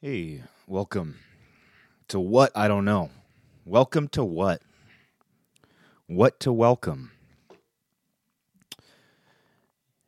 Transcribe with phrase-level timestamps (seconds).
[0.00, 1.18] Hey, welcome
[2.06, 2.56] to what?
[2.56, 3.10] I don't know.
[3.64, 4.62] Welcome to what?
[6.06, 7.10] What to welcome?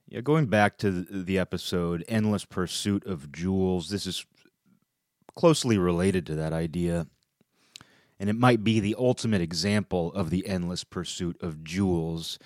[0.08, 4.24] Yeah, going back to the- episode Endless Pursuit of Jewels, this is
[5.34, 7.09] closely related to that idea.
[8.20, 12.38] And it might be the ultimate example of the endless pursuit of jewels,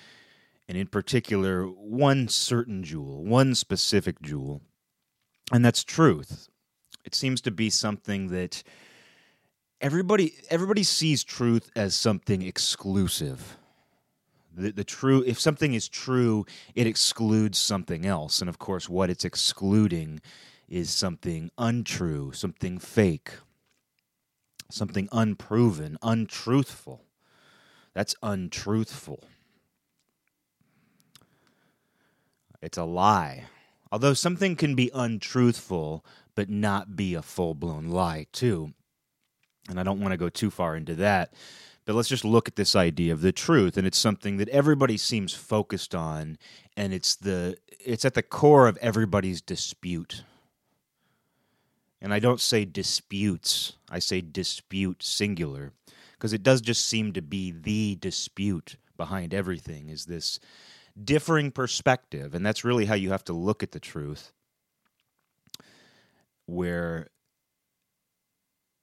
[0.67, 4.63] and in particular, one certain jewel, one specific jewel,
[5.51, 6.49] and that's truth.
[7.05, 8.63] It seems to be something that
[9.79, 13.57] everybody everybody sees truth as something exclusive.
[14.51, 19.09] The, the true if something is true, it excludes something else, and of course, what
[19.09, 20.19] it's excluding
[20.67, 23.31] is something untrue, something fake,
[24.71, 27.03] something unproven, untruthful.
[27.93, 29.23] That's untruthful.
[32.61, 33.45] It's a lie.
[33.91, 36.03] Although something can be untruthful
[36.35, 38.73] but not be a full blown lie, too.
[39.69, 41.33] And I don't want to go too far into that,
[41.85, 43.77] but let's just look at this idea of the truth.
[43.77, 46.37] And it's something that everybody seems focused on,
[46.77, 50.23] and it's the it's at the core of everybody's dispute.
[52.01, 55.71] And I don't say disputes, I say dispute singular,
[56.13, 60.39] because it does just seem to be the dispute behind everything is this
[61.03, 62.35] differing perspective.
[62.35, 64.31] And that's really how you have to look at the truth.
[66.45, 67.07] Where,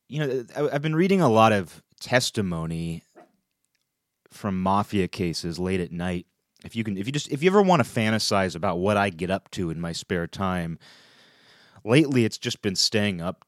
[0.08, 3.04] you know, I've been reading a lot of testimony
[4.30, 6.26] from mafia cases late at night.
[6.64, 9.10] If you can, if you just, if you ever want to fantasize about what I
[9.10, 10.78] get up to in my spare time,
[11.84, 13.44] lately it's just been staying up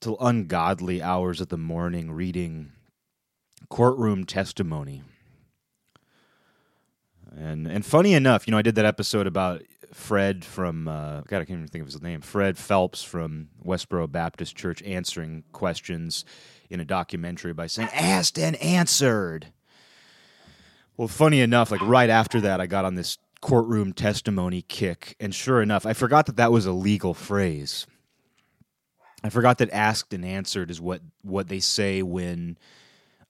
[0.00, 2.72] till ungodly hours of the morning reading
[3.68, 5.02] courtroom testimony.
[7.36, 11.42] And and funny enough, you know, I did that episode about Fred from uh, God,
[11.42, 12.20] I can't even think of his name.
[12.20, 16.24] Fred Phelps from Westboro Baptist Church answering questions
[16.68, 19.48] in a documentary by saying "asked and answered."
[20.96, 25.34] Well, funny enough, like right after that, I got on this courtroom testimony kick, and
[25.34, 27.86] sure enough, I forgot that that was a legal phrase.
[29.24, 32.58] I forgot that asked and answered is what what they say when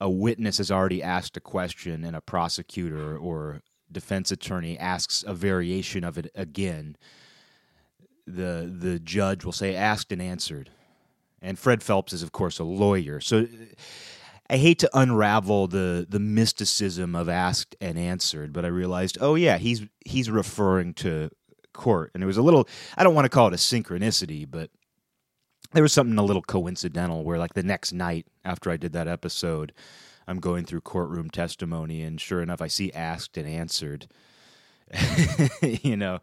[0.00, 3.62] a witness has already asked a question and a prosecutor or
[3.92, 6.96] defense attorney asks a variation of it again.
[8.26, 10.70] The the judge will say asked and answered.
[11.42, 13.20] And Fred Phelps is of course a lawyer.
[13.20, 13.46] So
[14.48, 19.36] I hate to unravel the the mysticism of asked and answered, but I realized, oh
[19.36, 21.30] yeah, he's he's referring to
[21.72, 22.10] court.
[22.14, 24.70] And it was a little I don't want to call it a synchronicity, but
[25.72, 29.06] there was something a little coincidental where like the next night after I did that
[29.06, 29.72] episode,
[30.30, 34.06] I'm going through courtroom testimony and sure enough I see asked and answered.
[35.62, 36.20] you know,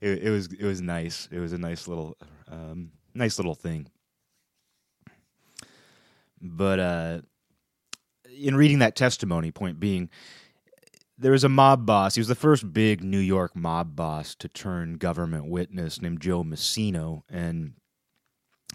[0.00, 1.28] it, it was it was nice.
[1.32, 2.16] It was a nice little
[2.48, 3.88] um, nice little thing.
[6.40, 7.20] But uh
[8.40, 10.08] in reading that testimony, point being,
[11.18, 12.14] there was a mob boss.
[12.14, 16.44] He was the first big New York mob boss to turn government witness named Joe
[16.44, 17.22] Massino.
[17.28, 17.72] And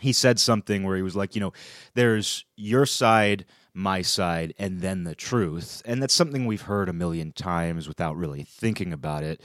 [0.02, 1.54] he said something where he was like, you know,
[1.94, 5.82] there's your side, my side, and then the truth.
[5.86, 9.42] And that's something we've heard a million times without really thinking about it.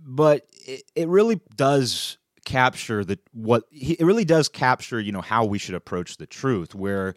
[0.00, 5.44] But it, it really does capture the what it really does capture, you know, how
[5.44, 7.14] we should approach the truth where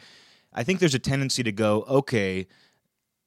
[0.54, 2.48] I think there's a tendency to go, okay,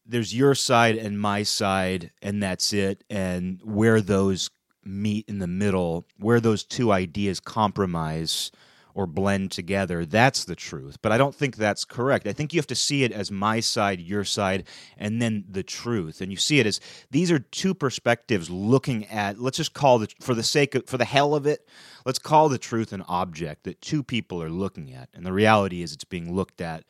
[0.05, 3.05] there's your side and my side, and that's it.
[3.09, 4.51] And where those
[4.85, 8.51] meet in the middle, where those two ideas compromise
[8.95, 10.99] or blend together, that's the truth.
[11.03, 12.27] But I don't think that's correct.
[12.27, 14.65] I think you have to see it as my side, your side,
[14.97, 16.21] and then the truth.
[16.21, 20.15] And you see it as these are two perspectives looking at, let's just call it,
[20.21, 21.69] for the sake of, for the hell of it,
[22.07, 25.09] let's call the truth an object that two people are looking at.
[25.13, 26.85] And the reality is it's being looked at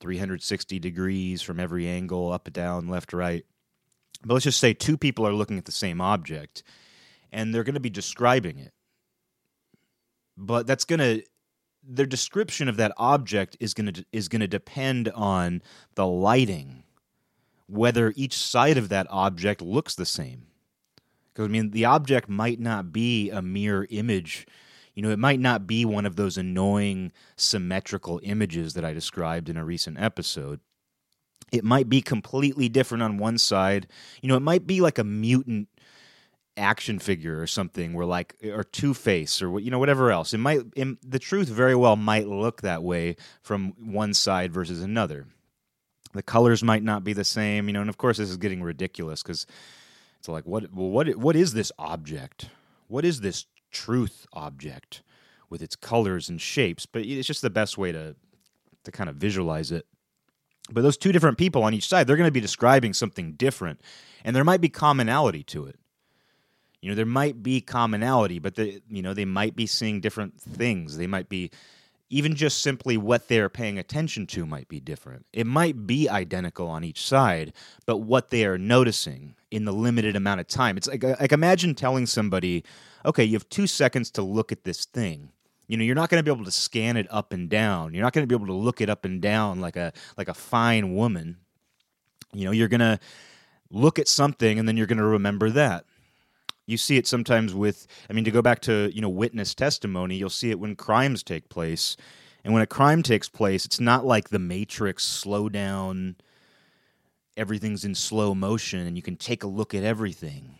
[0.00, 3.44] 360 degrees from every angle, up and down, left, right.
[4.24, 6.64] But let's just say two people are looking at the same object
[7.30, 8.72] and they're going to be describing it.
[10.38, 11.22] But that's going to
[11.82, 15.62] their description of that object is going to is going to depend on
[15.94, 16.84] the lighting
[17.66, 20.46] whether each side of that object looks the same.
[21.32, 24.46] Because I mean the object might not be a mere image
[24.98, 29.48] you know, it might not be one of those annoying symmetrical images that I described
[29.48, 30.58] in a recent episode.
[31.52, 33.86] It might be completely different on one side.
[34.20, 35.68] You know, it might be like a mutant
[36.58, 40.38] action figure or something where like or two face or you know whatever else it
[40.38, 45.26] might it, the truth very well might look that way from one side versus another
[46.14, 48.62] the colors might not be the same you know and of course this is getting
[48.62, 49.46] ridiculous because
[50.18, 52.50] it's like what well what what is this object
[52.88, 55.02] what is this truth object
[55.50, 58.16] with its colors and shapes, but it's just the best way to
[58.84, 59.86] to kind of visualize it.
[60.70, 63.80] But those two different people on each side, they're going to be describing something different,
[64.24, 65.76] and there might be commonality to it.
[66.80, 70.40] You know, there might be commonality, but they, you know, they might be seeing different
[70.40, 70.96] things.
[70.96, 71.50] They might be
[72.10, 75.26] even just simply what they're paying attention to might be different.
[75.32, 77.52] It might be identical on each side,
[77.84, 80.76] but what they are noticing in the limited amount of time.
[80.76, 82.64] It's like like imagine telling somebody,
[83.04, 85.30] "Okay, you have 2 seconds to look at this thing."
[85.66, 87.92] You know, you're not going to be able to scan it up and down.
[87.92, 90.28] You're not going to be able to look it up and down like a like
[90.28, 91.36] a fine woman.
[92.32, 92.98] You know, you're going to
[93.70, 95.84] look at something and then you're going to remember that.
[96.68, 100.16] You see it sometimes with I mean to go back to, you know, witness testimony,
[100.16, 101.96] you'll see it when crimes take place.
[102.44, 106.16] And when a crime takes place, it's not like the Matrix slow down
[107.38, 110.58] everything's in slow motion and you can take a look at everything.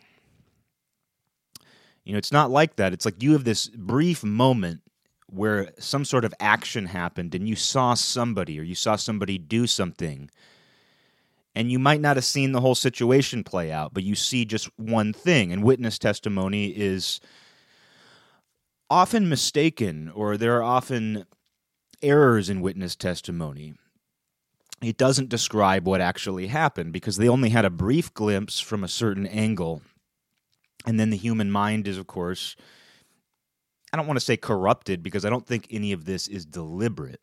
[2.04, 2.94] You know, it's not like that.
[2.94, 4.80] It's like you have this brief moment
[5.26, 9.66] where some sort of action happened and you saw somebody or you saw somebody do
[9.66, 10.30] something
[11.58, 14.70] and you might not have seen the whole situation play out but you see just
[14.78, 17.20] one thing and witness testimony is
[18.88, 21.26] often mistaken or there are often
[22.00, 23.74] errors in witness testimony
[24.80, 28.88] it doesn't describe what actually happened because they only had a brief glimpse from a
[28.88, 29.82] certain angle
[30.86, 32.54] and then the human mind is of course
[33.92, 37.20] I don't want to say corrupted because I don't think any of this is deliberate.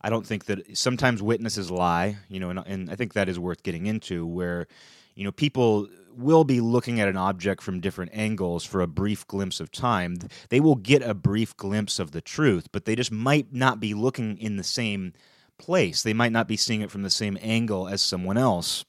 [0.00, 3.38] I don't think that sometimes witnesses lie, you know, and, and I think that is
[3.38, 4.68] worth getting into where,
[5.14, 9.26] you know, people will be looking at an object from different angles for a brief
[9.26, 10.18] glimpse of time.
[10.48, 13.94] They will get a brief glimpse of the truth, but they just might not be
[13.94, 15.12] looking in the same
[15.58, 16.02] place.
[16.02, 18.84] They might not be seeing it from the same angle as someone else.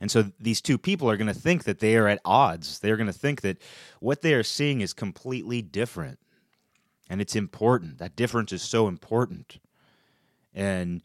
[0.00, 2.78] And so these two people are going to think that they are at odds.
[2.78, 3.58] They're going to think that
[4.00, 6.18] what they are seeing is completely different.
[7.08, 7.98] And it's important.
[7.98, 9.58] That difference is so important.
[10.54, 11.02] And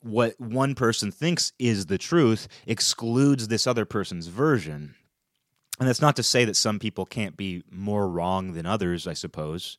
[0.00, 4.94] what one person thinks is the truth excludes this other person's version.
[5.80, 9.14] And that's not to say that some people can't be more wrong than others, I
[9.14, 9.76] suppose.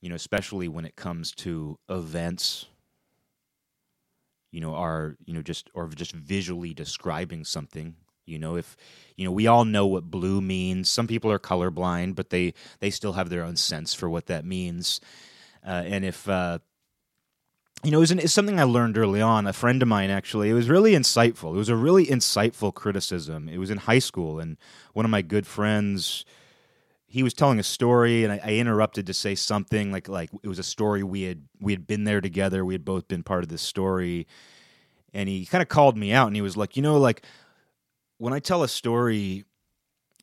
[0.00, 2.66] You know, especially when it comes to events
[4.50, 7.94] you know are you know just or just visually describing something
[8.26, 8.76] you know if
[9.16, 12.90] you know we all know what blue means some people are colorblind but they they
[12.90, 15.00] still have their own sense for what that means
[15.66, 16.58] uh, and if uh,
[17.82, 20.50] you know it's something i learned early on a friend of mine actually.
[20.50, 21.54] It was really insightful.
[21.54, 23.48] It was a really insightful criticism.
[23.48, 24.56] It was in high school and
[24.92, 26.24] one of my good friends
[27.06, 30.48] he was telling a story and I, I, interrupted to say something like like it
[30.48, 32.64] was a story we had we had been there together.
[32.64, 34.26] We had both been part of this story.
[35.12, 37.24] And he kind of called me out and he was like you know like
[38.18, 39.44] when i tell a story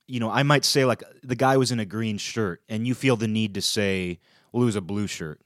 [0.07, 2.95] you know i might say like the guy was in a green shirt and you
[2.95, 4.19] feel the need to say
[4.51, 5.41] well it was a blue shirt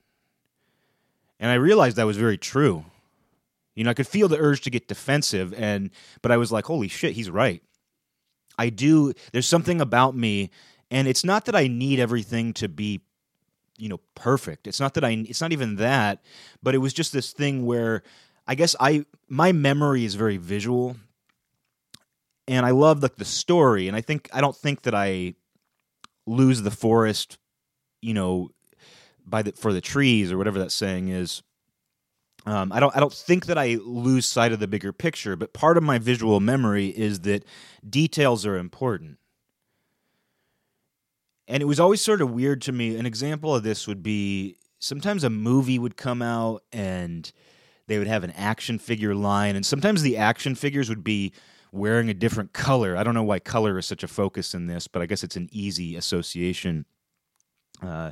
[1.41, 2.85] and i realized that was very true
[3.75, 5.89] you know i could feel the urge to get defensive and
[6.21, 7.61] but i was like holy shit he's right
[8.57, 10.49] i do there's something about me
[10.91, 13.01] and it's not that I need everything to be
[13.77, 14.67] you know perfect.
[14.67, 16.21] It's not that I it's not even that,
[16.61, 18.03] but it was just this thing where
[18.45, 20.97] I guess I my memory is very visual
[22.47, 25.35] and I love like the story and I think I don't think that I
[26.27, 27.37] lose the forest,
[28.01, 28.49] you know,
[29.25, 31.43] by the for the trees or whatever that saying is.
[32.45, 32.95] Um, I don't.
[32.95, 35.99] I don't think that I lose sight of the bigger picture, but part of my
[35.99, 37.45] visual memory is that
[37.87, 39.19] details are important
[41.51, 42.95] and it was always sort of weird to me.
[42.95, 47.29] An example of this would be sometimes a movie would come out and
[47.87, 51.33] they would have an action figure line, and sometimes the action figures would be
[51.73, 52.95] wearing a different color.
[52.95, 55.35] I don't know why color is such a focus in this, but I guess it's
[55.35, 56.85] an easy association.
[57.81, 58.11] Uh,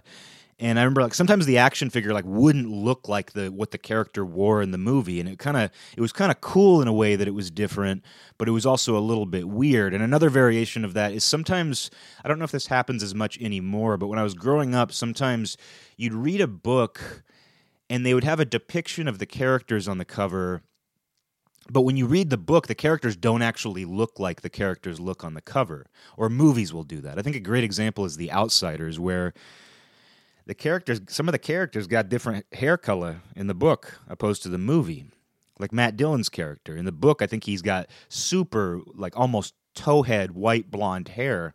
[0.59, 3.77] and I remember like sometimes the action figure like wouldn't look like the what the
[3.77, 6.87] character wore in the movie, and it kind of it was kind of cool in
[6.87, 8.03] a way that it was different,
[8.37, 9.93] but it was also a little bit weird.
[9.93, 11.89] And another variation of that is sometimes
[12.23, 14.91] I don't know if this happens as much anymore, but when I was growing up,
[14.91, 15.57] sometimes
[15.95, 17.23] you'd read a book
[17.89, 20.61] and they would have a depiction of the characters on the cover
[21.71, 25.23] but when you read the book, the characters don't actually look like the characters look
[25.23, 25.85] on the cover.
[26.17, 27.19] Or movies will do that.
[27.19, 29.33] I think a great example is The Outsiders, where
[30.49, 34.49] the characters, some of the characters got different hair color in the book opposed to
[34.49, 35.05] the movie.
[35.59, 40.31] Like Matt Dillon's character in the book, I think he's got super, like almost towhead
[40.31, 41.53] white blonde hair.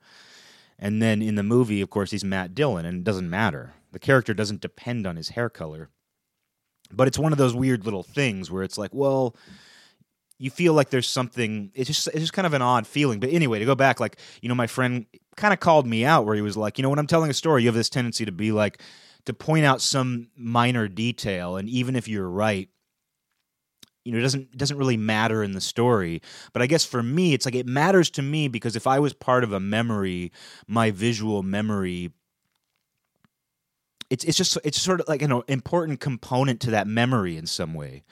[0.79, 3.73] And then in the movie, of course, he's Matt Dillon, and it doesn't matter.
[3.91, 5.89] The character doesn't depend on his hair color.
[6.93, 9.35] But it's one of those weird little things where it's like, well,
[10.39, 11.71] you feel like there's something.
[11.75, 13.21] It's just it's just kind of an odd feeling.
[13.21, 16.27] But anyway, to go back, like you know, my friend kind of called me out
[16.27, 18.25] where he was like, you know, when I'm telling a story, you have this tendency
[18.25, 18.81] to be like
[19.27, 22.69] to point out some minor detail, and even if you're right,
[24.05, 26.21] you know, it doesn't it doesn't really matter in the story.
[26.53, 29.13] But I guess for me, it's like it matters to me because if I was
[29.13, 30.33] part of a memory,
[30.67, 32.13] my visual memory
[34.11, 37.75] it's it's just it's sort of like an important component to that memory in some
[37.75, 38.05] way.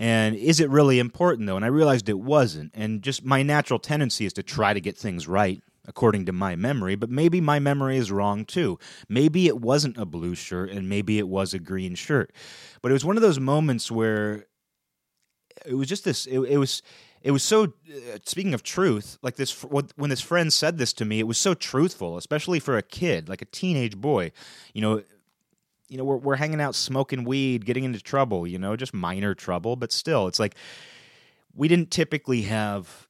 [0.00, 1.56] And is it really important though?
[1.56, 2.72] And I realized it wasn't.
[2.74, 6.56] And just my natural tendency is to try to get things right according to my
[6.56, 8.78] memory, but maybe my memory is wrong too.
[9.08, 12.32] Maybe it wasn't a blue shirt and maybe it was a green shirt.
[12.80, 14.46] But it was one of those moments where
[15.66, 16.80] it was just this it, it was
[17.20, 21.04] it was so uh, speaking of truth like this when this friend said this to
[21.04, 24.32] me it was so truthful especially for a kid like a teenage boy
[24.72, 25.02] you know
[25.90, 29.34] you know we're we're hanging out smoking weed getting into trouble you know just minor
[29.34, 30.54] trouble but still it's like
[31.54, 33.08] we didn't typically have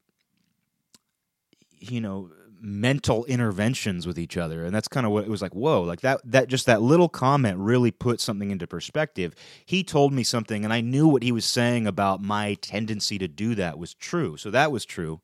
[1.79, 2.31] you know
[2.63, 4.65] mental interventions with each other.
[4.65, 7.09] And that's kind of what it was like whoa like that that just that little
[7.09, 9.35] comment really put something into perspective.
[9.65, 13.29] He told me something and i knew what he was saying about my tendency to
[13.29, 14.37] do that was true.
[14.37, 15.21] So that was true.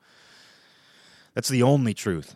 [1.35, 2.35] That's the only truth.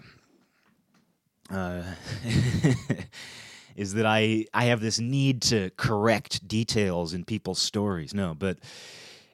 [1.50, 1.82] Uh,
[3.80, 8.58] is that i i have this need to correct details in people's stories no but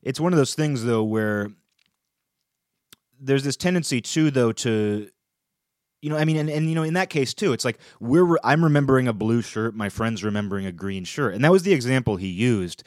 [0.02, 1.50] it's one of those things though where
[3.20, 5.08] there's this tendency too though to
[6.02, 8.36] you know, I mean, and, and you know, in that case too, it's like we're
[8.44, 11.72] I'm remembering a blue shirt, my friend's remembering a green shirt, and that was the
[11.72, 12.84] example he used.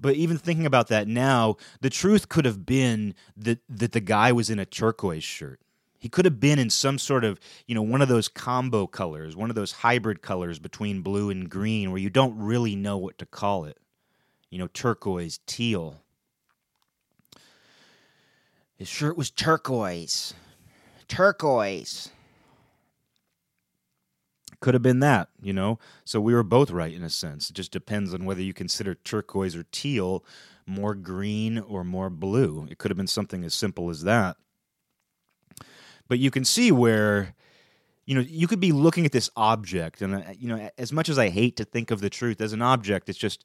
[0.00, 4.32] But even thinking about that now, the truth could have been that that the guy
[4.32, 5.60] was in a turquoise shirt.
[6.06, 9.34] He could have been in some sort of, you know, one of those combo colors,
[9.34, 13.18] one of those hybrid colors between blue and green where you don't really know what
[13.18, 13.76] to call it.
[14.48, 16.02] You know, turquoise, teal.
[18.76, 20.32] His shirt was turquoise.
[21.08, 22.10] Turquoise
[24.60, 25.80] could have been that, you know?
[26.04, 27.50] So we were both right in a sense.
[27.50, 30.24] It just depends on whether you consider turquoise or teal
[30.68, 32.68] more green or more blue.
[32.70, 34.36] It could have been something as simple as that.
[36.08, 37.34] But you can see where
[38.04, 41.08] you know you could be looking at this object and uh, you know as much
[41.08, 43.44] as I hate to think of the truth as an object it's just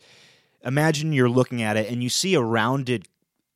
[0.64, 3.08] imagine you're looking at it and you see a rounded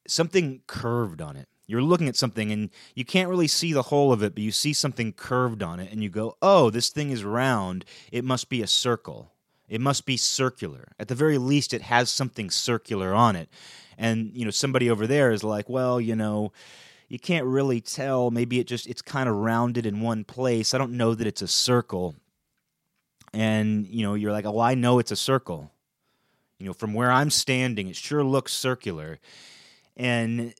[0.07, 4.11] something curved on it you're looking at something and you can't really see the whole
[4.11, 7.09] of it, but you see something curved on it and you go, oh, this thing
[7.09, 7.85] is round.
[8.11, 9.31] It must be a circle.
[9.67, 10.89] It must be circular.
[10.99, 13.49] At the very least, it has something circular on it.
[13.97, 16.51] And, you know, somebody over there is like, well, you know,
[17.07, 18.31] you can't really tell.
[18.31, 20.73] Maybe it just, it's kind of rounded in one place.
[20.73, 22.15] I don't know that it's a circle.
[23.33, 25.71] And, you know, you're like, oh, I know it's a circle.
[26.59, 29.19] You know, from where I'm standing, it sure looks circular.
[29.97, 30.53] And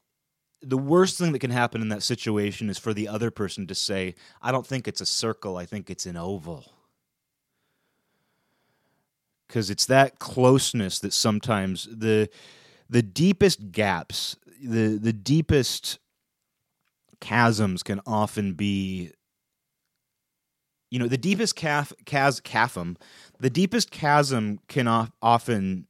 [0.61, 3.75] the worst thing that can happen in that situation is for the other person to
[3.75, 6.71] say, I don't think it's a circle, I think it's an oval.
[9.47, 12.29] Because it's that closeness that sometimes the
[12.89, 15.99] the deepest gaps, the the deepest
[17.25, 19.12] chasms can often be
[20.91, 22.98] you know the deepest calf chas chasm
[23.39, 24.88] the deepest chasm can
[25.22, 25.88] often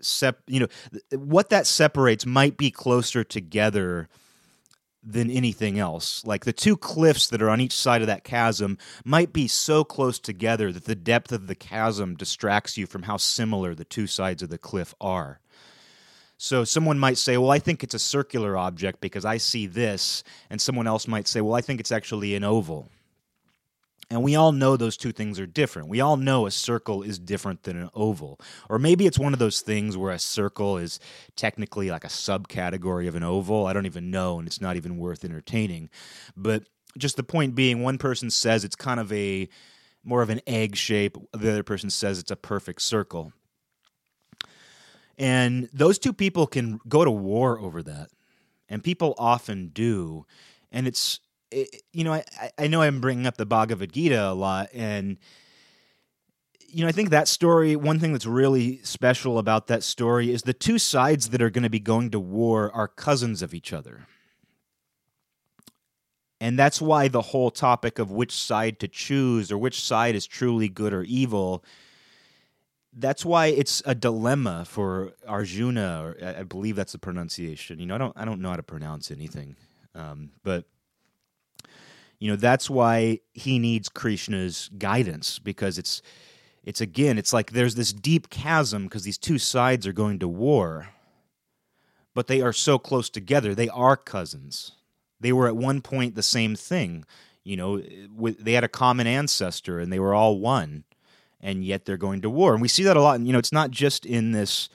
[0.00, 0.68] sep you know
[1.12, 4.08] what that separates might be closer together
[5.06, 6.24] than anything else.
[6.24, 9.84] Like the two cliffs that are on each side of that chasm might be so
[9.84, 14.08] close together that the depth of the chasm distracts you from how similar the two
[14.08, 15.40] sides of the cliff are.
[16.38, 20.22] So someone might say, "Well, I think it's a circular object because I see this,"
[20.50, 22.90] and someone else might say, "Well, I think it's actually an oval."
[24.08, 25.88] And we all know those two things are different.
[25.88, 28.38] We all know a circle is different than an oval.
[28.68, 31.00] Or maybe it's one of those things where a circle is
[31.34, 33.66] technically like a subcategory of an oval.
[33.66, 35.90] I don't even know, and it's not even worth entertaining.
[36.36, 39.48] But just the point being, one person says it's kind of a
[40.04, 43.32] more of an egg shape, the other person says it's a perfect circle.
[45.18, 48.08] And those two people can go to war over that.
[48.68, 50.26] And people often do.
[50.70, 51.20] And it's
[51.50, 52.24] it, you know, I,
[52.58, 55.16] I know I'm bringing up the Bhagavad Gita a lot, and
[56.68, 57.76] you know, I think that story.
[57.76, 61.62] One thing that's really special about that story is the two sides that are going
[61.62, 64.06] to be going to war are cousins of each other.
[66.38, 70.26] And that's why the whole topic of which side to choose or which side is
[70.26, 71.64] truly good or evil,
[72.96, 77.78] that's why it's a dilemma for Arjuna, or I believe that's the pronunciation.
[77.78, 79.56] You know, I don't I don't know how to pronounce anything.
[79.94, 80.64] Um, but
[82.18, 86.00] you know that's why he needs krishna's guidance because it's
[86.64, 90.28] it's again it's like there's this deep chasm because these two sides are going to
[90.28, 90.88] war
[92.16, 93.54] but they are so close together.
[93.54, 94.72] They are cousins.
[95.20, 97.04] They were at one point the same thing.
[97.44, 100.84] You know, they had a common ancestor and they were all one,
[101.46, 102.52] and yet they're going to war.
[102.52, 103.14] And we see that a lot.
[103.14, 104.68] And, you know, it's not just in this,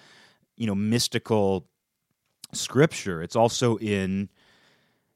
[0.56, 1.68] you know, mystical
[2.54, 4.30] scripture, it's also in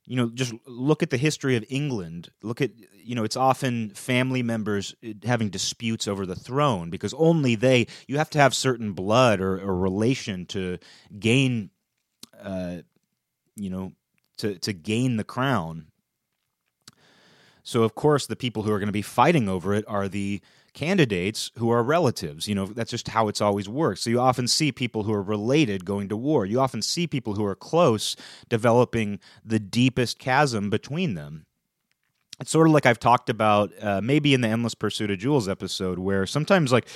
[0.07, 3.89] you know just look at the history of england look at you know it's often
[3.89, 8.53] family members uh, having disputes over the throne because only they you have to have
[8.53, 10.77] certain blood or, or relation to
[11.17, 11.71] gain
[12.39, 12.77] uh,
[13.55, 13.93] you know
[14.38, 15.88] to to gain the crown
[17.63, 20.39] so of course the people who are going to be fighting over it are the
[20.75, 22.48] candidates who are relatives.
[22.48, 24.01] You know, that's just how it's always worked.
[24.01, 26.46] So you often see people who are related going to war.
[26.46, 28.15] You often see people who are close
[28.50, 31.48] developing the deepest chasm between them.
[32.39, 35.48] It's sort of like I've talked about uh, maybe in the Endless Pursuit of Jewels
[35.48, 36.88] episode, where sometimes, like,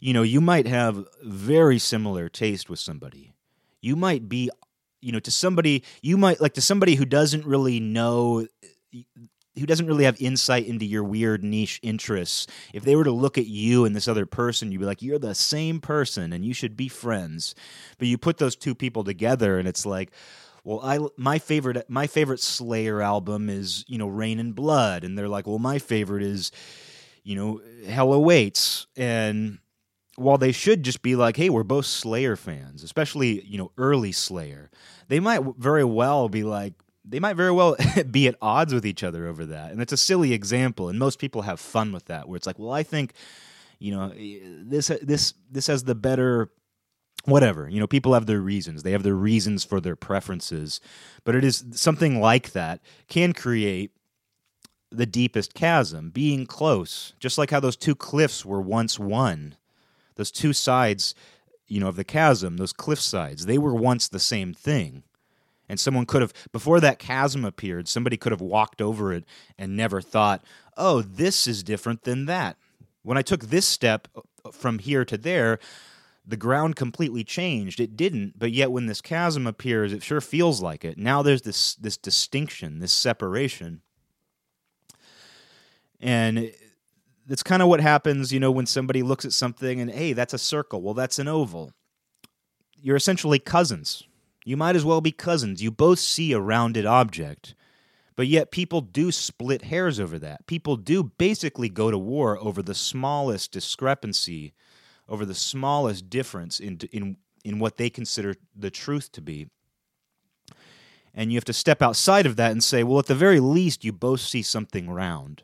[0.00, 3.34] you know, you might have very similar taste with somebody.
[3.82, 4.50] You might be,
[5.02, 8.46] you know, to somebody, you might, like, to somebody who doesn't really know
[9.58, 13.38] who doesn't really have insight into your weird niche interests, if they were to look
[13.38, 16.54] at you and this other person, you'd be like, you're the same person and you
[16.54, 17.54] should be friends.
[17.98, 20.12] But you put those two people together and it's like,
[20.66, 25.16] well, I my favorite my favorite Slayer album is you know Reign in Blood, and
[25.16, 26.50] they're like, well, my favorite is
[27.22, 29.60] you know Hell Awaits, and
[30.16, 34.10] while they should just be like, hey, we're both Slayer fans, especially you know early
[34.10, 34.68] Slayer,
[35.06, 36.72] they might very well be like,
[37.06, 37.76] they might very well
[38.10, 39.70] be at odds with each other over that.
[39.70, 42.28] And it's a silly example, and most people have fun with that.
[42.28, 43.12] Where it's like, well, I think,
[43.78, 46.50] you know, this this this has the better
[47.24, 50.80] whatever you know people have their reasons they have their reasons for their preferences
[51.24, 53.90] but it is something like that can create
[54.92, 59.56] the deepest chasm being close just like how those two cliffs were once one
[60.14, 61.16] those two sides
[61.66, 65.02] you know of the chasm those cliff sides they were once the same thing
[65.68, 69.24] and someone could have, before that chasm appeared, somebody could have walked over it
[69.58, 70.44] and never thought,
[70.76, 72.56] oh, this is different than that.
[73.02, 75.58] When I took this step uh, from here to there,
[76.26, 77.78] the ground completely changed.
[77.78, 80.98] It didn't, but yet when this chasm appears, it sure feels like it.
[80.98, 83.82] Now there's this this distinction, this separation.
[86.00, 86.52] And
[87.26, 90.34] that's kind of what happens, you know, when somebody looks at something and hey, that's
[90.34, 90.82] a circle.
[90.82, 91.72] Well, that's an oval.
[92.74, 94.02] You're essentially cousins
[94.46, 95.60] you might as well be cousins.
[95.60, 97.56] You both see a rounded object.
[98.14, 100.46] But yet, people do split hairs over that.
[100.46, 104.54] People do basically go to war over the smallest discrepancy,
[105.08, 109.48] over the smallest difference in, in, in what they consider the truth to be.
[111.12, 113.84] And you have to step outside of that and say, well, at the very least,
[113.84, 115.42] you both see something round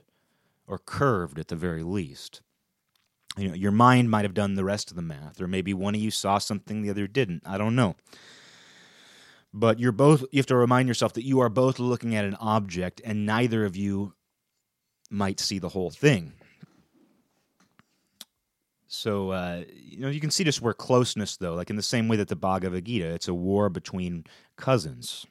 [0.69, 2.41] or curved at the very least.
[3.37, 5.97] You know, your mind might have done the rest of the math, or maybe one
[5.97, 7.43] of you saw something the other didn't.
[7.45, 7.97] I don't know
[9.53, 12.37] but you're both you have to remind yourself that you are both looking at an
[12.37, 14.15] object and neither of you
[15.11, 16.33] might see the whole thing.
[18.87, 22.09] So uh, you know you can see just where closeness though like in the same
[22.09, 24.25] way that the bhagavad gita it's a war between
[24.57, 25.27] cousins.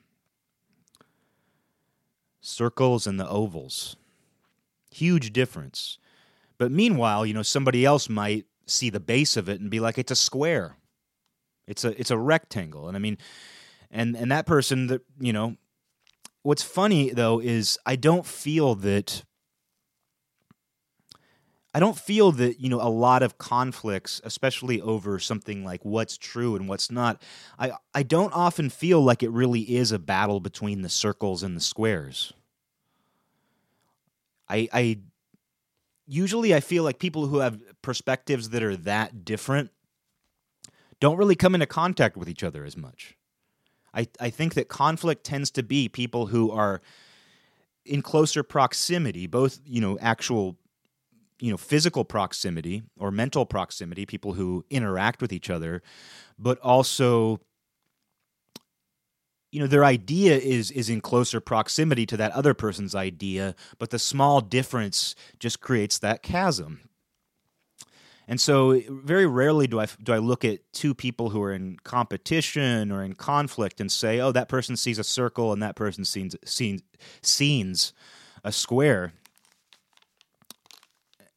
[2.41, 3.95] Circles and the ovals.
[4.91, 5.97] Huge difference.
[6.57, 9.97] But meanwhile you know somebody else might see the base of it and be like
[9.97, 10.77] it's a square.
[11.65, 12.87] It's a it's a rectangle.
[12.87, 13.17] And i mean
[13.91, 15.55] and and that person that you know
[16.41, 19.23] what's funny though is i don't feel that
[21.73, 26.17] I don't feel that, you know, a lot of conflicts, especially over something like what's
[26.17, 27.21] true and what's not,
[27.57, 31.55] I, I don't often feel like it really is a battle between the circles and
[31.55, 32.33] the squares.
[34.49, 34.99] I, I
[36.05, 39.71] usually I feel like people who have perspectives that are that different
[40.99, 43.15] don't really come into contact with each other as much.
[43.93, 46.81] I, I think that conflict tends to be people who are
[47.85, 50.57] in closer proximity, both, you know, actual,
[51.39, 55.81] you know, physical proximity or mental proximity, people who interact with each other,
[56.37, 57.39] but also
[59.51, 63.89] you know their idea is is in closer proximity to that other person's idea but
[63.89, 66.79] the small difference just creates that chasm
[68.31, 71.75] and so, very rarely do I do I look at two people who are in
[71.83, 76.05] competition or in conflict and say, "Oh, that person sees a circle and that person
[76.05, 76.81] sees sees,
[77.21, 77.91] sees
[78.45, 79.11] a square."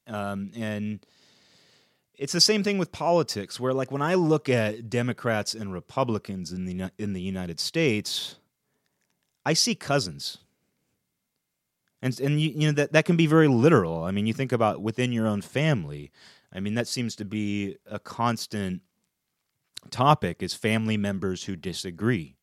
[0.06, 1.04] Um, and
[2.16, 6.52] it's the same thing with politics, where like when I look at Democrats and Republicans
[6.52, 8.36] in the in the United States,
[9.44, 10.38] I see cousins
[12.04, 14.04] and and you, you know that that can be very literal.
[14.04, 16.12] I mean, you think about within your own family.
[16.54, 18.82] I mean, that seems to be a constant
[19.90, 22.36] topic is family members who disagree.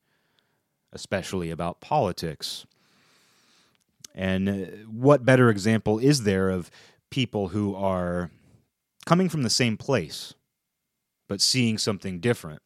[0.93, 2.65] especially about politics.
[4.13, 4.54] And uh,
[4.89, 6.69] what better example is there of
[7.10, 8.30] people who are
[9.06, 10.34] coming from the same place
[11.28, 12.62] but seeing something different?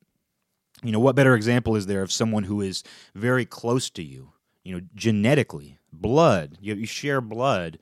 [0.83, 4.33] You know, what better example is there of someone who is very close to you,
[4.63, 7.79] you know, genetically, blood, you, you share blood,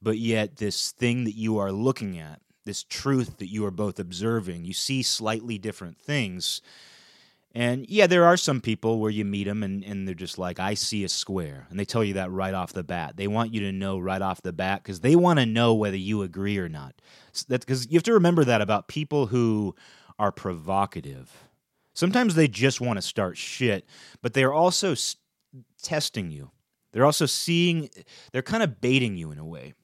[0.00, 3.98] but yet this thing that you are looking at, this truth that you are both
[3.98, 6.60] observing, you see slightly different things
[7.54, 10.58] and yeah, there are some people where you meet them and, and they're just like,
[10.58, 11.66] I see a square.
[11.68, 13.16] And they tell you that right off the bat.
[13.16, 15.96] They want you to know right off the bat because they want to know whether
[15.96, 16.94] you agree or not.
[17.48, 19.74] Because you have to remember that about people who
[20.18, 21.30] are provocative.
[21.92, 23.86] Sometimes they just want to start shit,
[24.22, 25.16] but they're also s-
[25.82, 26.50] testing you.
[26.92, 27.90] They're also seeing,
[28.32, 29.74] they're kind of baiting you in a way.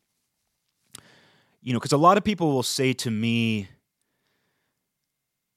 [1.68, 3.68] You know, because a lot of people will say to me,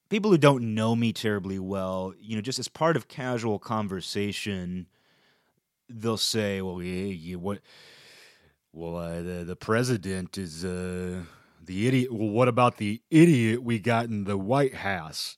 [0.10, 4.88] people who don't know me terribly well, you know, just as part of casual conversation,
[5.88, 7.60] they'll say, "Well, yeah, yeah what?
[8.74, 11.24] Well, uh, the the president is uh,
[11.64, 12.12] the idiot.
[12.12, 15.38] Well, what about the idiot we got in the White House?"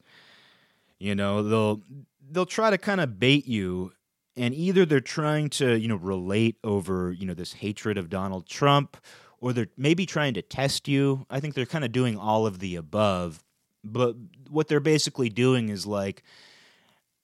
[0.98, 1.84] You know, they'll
[2.32, 3.94] they'll try to kind of bait you,
[4.36, 8.48] and either they're trying to you know relate over you know this hatred of Donald
[8.48, 8.98] Trump,
[9.44, 11.26] or they're maybe trying to test you.
[11.30, 13.44] I think they're kind of doing all of the above
[13.84, 14.16] but
[14.50, 16.24] what they're basically doing is like,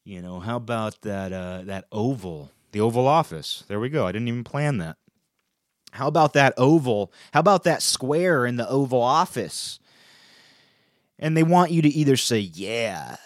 [0.03, 3.63] you know, how about that uh, that oval, the Oval Office?
[3.67, 4.05] There we go.
[4.05, 4.97] I didn't even plan that.
[5.91, 7.11] How about that oval?
[7.33, 9.79] How about that square in the Oval Office?
[11.17, 13.17] And they want you to either say, "Yeah,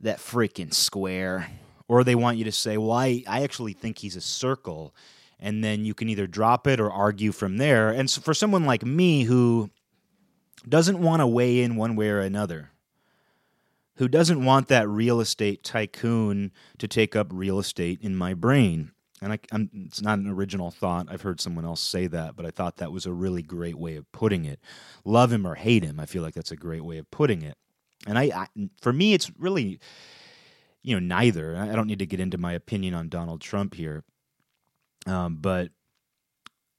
[0.00, 1.50] that freaking square,"
[1.86, 4.94] or they want you to say, "Well, I, I actually think he's a circle."
[5.40, 7.90] And then you can either drop it or argue from there.
[7.90, 9.70] And so for someone like me who
[10.68, 12.70] doesn't want to weigh in one way or another,
[13.96, 18.92] who doesn't want that real estate tycoon to take up real estate in my brain.
[19.20, 19.38] And I,
[19.74, 21.08] it's not an original thought.
[21.10, 23.96] I've heard someone else say that, but I thought that was a really great way
[23.96, 24.60] of putting it.
[25.04, 27.56] Love him or hate him, I feel like that's a great way of putting it.
[28.06, 28.46] And I, I
[28.80, 29.80] for me, it's really,
[30.82, 31.56] you know, neither.
[31.56, 34.04] I don't need to get into my opinion on Donald Trump here,
[35.08, 35.70] um, but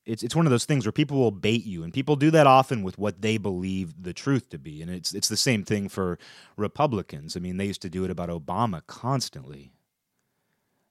[0.05, 2.47] it's it's one of those things where people will bait you, and people do that
[2.47, 5.89] often with what they believe the truth to be, and it's it's the same thing
[5.89, 6.17] for
[6.57, 7.35] Republicans.
[7.35, 9.71] I mean, they used to do it about Obama constantly.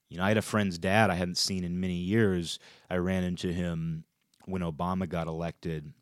[0.09, 2.59] You know, I had a friend's dad I hadn't seen in many years.
[2.89, 4.05] I ran into him
[4.47, 5.93] when Obama got elected,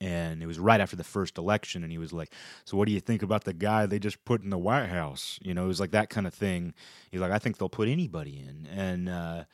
[0.00, 2.32] and it was right after the first election, and he was like,
[2.64, 5.38] "So, what do you think about the guy they just put in the White House?"
[5.42, 6.74] You know, it was like that kind of thing.
[7.10, 9.44] He's like, "I think they'll put anybody in," and uh,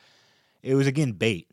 [0.63, 1.49] it was again bait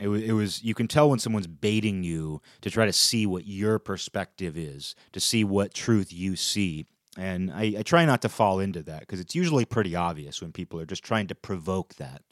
[0.00, 3.26] it was, it was you can tell when someone's baiting you to try to see
[3.26, 6.86] what your perspective is, to see what truth you see.
[7.16, 10.52] And I, I try not to fall into that because it's usually pretty obvious when
[10.52, 12.22] people are just trying to provoke that.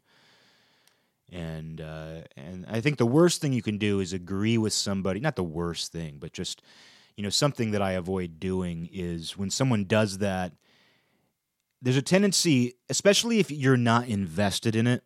[1.33, 5.19] And uh, and I think the worst thing you can do is agree with somebody.
[5.19, 6.63] Not the worst thing, but just
[7.17, 10.53] you know something that I avoid doing is when someone does that.
[11.83, 15.03] There's a tendency, especially if you're not invested in it,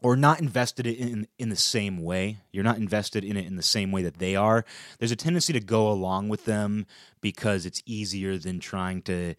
[0.00, 2.38] or not invested in in the same way.
[2.52, 4.64] You're not invested in it in the same way that they are.
[4.98, 6.86] There's a tendency to go along with them
[7.20, 9.34] because it's easier than trying to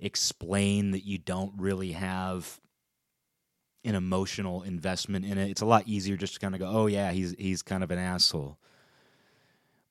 [0.00, 2.60] explain that you don't really have
[3.84, 5.50] an emotional investment in it.
[5.50, 7.90] It's a lot easier just to kind of go, "Oh yeah, he's he's kind of
[7.90, 8.58] an asshole."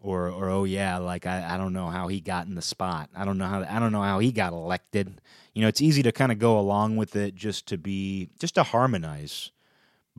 [0.02, 3.10] Or or oh yeah, like I, I don't know how he got in the spot.
[3.16, 5.22] I don't know how I don't know how he got elected.
[5.54, 8.56] You know, it's easy to kind of go along with it just to be just
[8.56, 9.52] to harmonize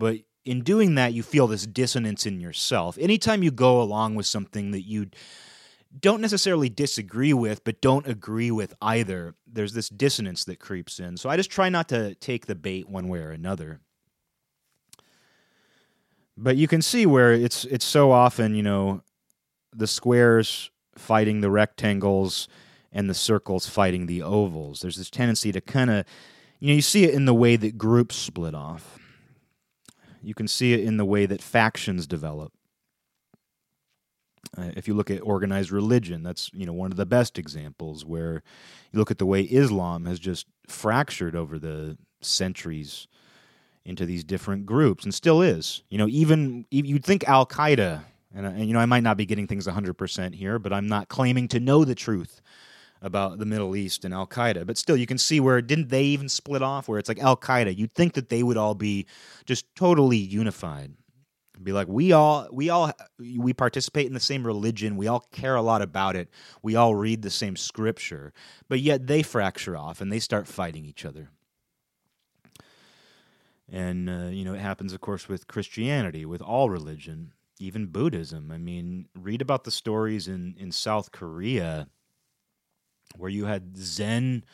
[0.01, 2.97] but in doing that, you feel this dissonance in yourself.
[2.99, 5.11] Anytime you go along with something that you
[6.01, 11.19] don't necessarily disagree with, but don't agree with either, there's this dissonance that creeps in.
[11.19, 13.81] So I just try not to take the bait one way or another.
[16.35, 19.03] But you can see where it's it's so often, you know,
[19.75, 22.49] the squares fighting the rectangles
[22.91, 24.81] and the circles fighting the ovals.
[24.81, 26.07] There's this tendency to kind of,
[26.59, 29.00] you know, you see it in the way that groups split off
[30.23, 32.53] you can see it in the way that factions develop.
[34.57, 38.05] Uh, if you look at organized religion, that's you know one of the best examples
[38.05, 38.43] where
[38.93, 43.07] you look at the way Islam has just fractured over the centuries
[43.85, 45.83] into these different groups and still is.
[45.89, 48.03] You know, even you'd think Al Qaeda,
[48.35, 51.09] and, and you know I might not be getting things 100% here, but I'm not
[51.09, 52.41] claiming to know the truth
[53.03, 54.67] about the Middle East and Al Qaeda.
[54.67, 56.89] But still, you can see where didn't they even split off?
[56.89, 59.07] Where it's like Al Qaeda, you'd think that they would all be
[59.47, 60.93] just totally unified.
[61.63, 64.97] Be like we all we all we participate in the same religion.
[64.97, 66.31] We all care a lot about it.
[66.63, 68.33] We all read the same scripture,
[68.69, 71.31] but yet they fracture off and they start fighting each other.
[73.71, 78.51] And, uh, you know, it happens, of course, with Christianity, with all religion, even Buddhism.
[78.51, 81.87] I mean, read about the stories in, in South Korea
[83.17, 84.45] where you had Zen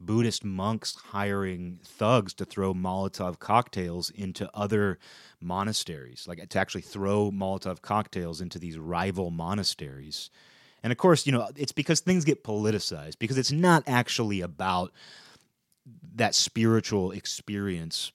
[0.00, 4.98] Buddhist monks hiring thugs to throw Molotov cocktails into other
[5.40, 10.30] monasteries, like to actually throw Molotov cocktails into these rival monasteries.
[10.82, 14.92] And of course, you know, it's because things get politicized, because it's not actually about
[16.14, 18.12] that spiritual experience.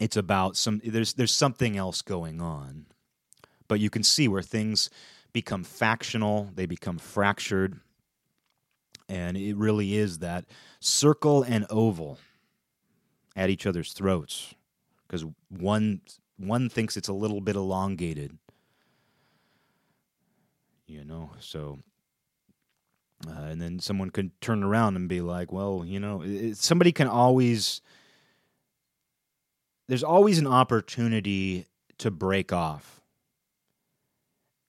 [0.00, 2.86] It's about some there's there's something else going on.
[3.68, 4.90] But you can see where things
[5.32, 7.80] become factional, they become fractured,
[9.08, 10.44] and it really is that
[10.80, 12.18] circle and oval
[13.36, 14.54] at each other's throats
[15.06, 16.00] because one
[16.36, 18.38] one thinks it's a little bit elongated.
[20.86, 21.78] You know so
[23.26, 26.92] uh, and then someone could turn around and be like well you know it, somebody
[26.92, 27.80] can always
[29.88, 31.66] there's always an opportunity
[31.98, 33.00] to break off.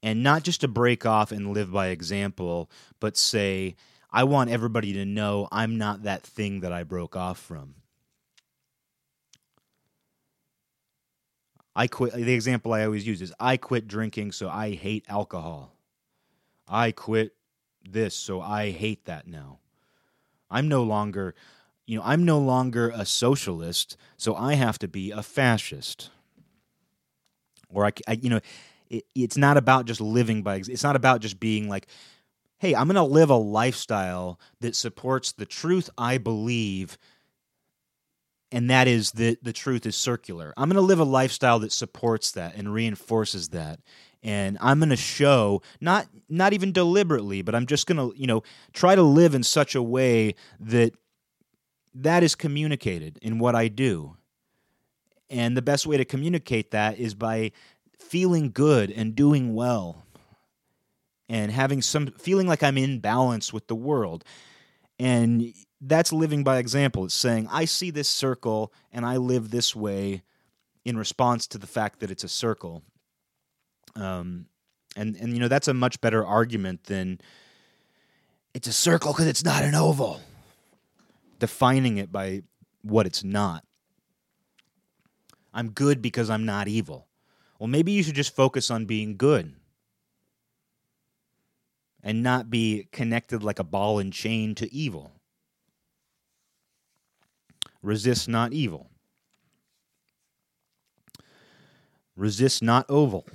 [0.03, 2.69] And not just to break off and live by example
[2.99, 3.75] but say
[4.15, 7.75] I want everybody to know I'm not that thing that I broke off from.
[11.75, 12.13] I quit.
[12.13, 15.75] The example I always use is I quit drinking, so I hate alcohol.
[16.65, 17.35] I quit
[17.83, 19.59] this, so I hate that now.
[20.49, 21.35] I'm no longer,
[21.85, 26.09] you know, I'm no longer a socialist, so I have to be a fascist.
[27.69, 28.39] Or I, I you know,
[28.89, 30.63] it, it's not about just living by.
[30.69, 31.87] It's not about just being like,
[32.59, 36.97] hey, I'm going to live a lifestyle that supports the truth I believe,
[38.51, 40.53] and that is that the truth is circular.
[40.55, 43.79] I'm going to live a lifestyle that supports that and reinforces that.
[44.23, 48.25] And I'm going to show not not even deliberately, but I'm just going to, you
[48.25, 48.41] know,
[48.73, 50.93] try to live in such a way that
[51.93, 54.17] that is communicated in what I do.
[55.29, 57.51] And the best way to communicate that is by
[57.99, 60.04] feeling good and doing well
[61.27, 64.23] and having some feeling like I'm in balance with the world.
[64.99, 67.05] And that's living by example.
[67.05, 70.23] It's saying, I see this circle and I live this way
[70.83, 72.83] in response to the fact that it's a circle.
[73.95, 74.45] Um,
[74.95, 77.19] and, and, you know, that's a much better argument than
[78.53, 80.21] it's a circle because it's not an oval,
[81.39, 82.43] defining it by
[82.83, 83.63] what it's not.
[85.53, 87.07] I'm good because I'm not evil.
[87.59, 89.53] Well, maybe you should just focus on being good
[92.05, 95.11] and not be connected like a ball and chain to evil.
[97.81, 98.87] Resist not evil.
[102.15, 103.25] Resist not oval.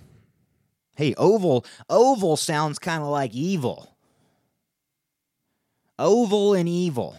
[0.94, 3.96] Hey, oval, oval sounds kind of like evil.
[5.98, 7.16] Oval and evil.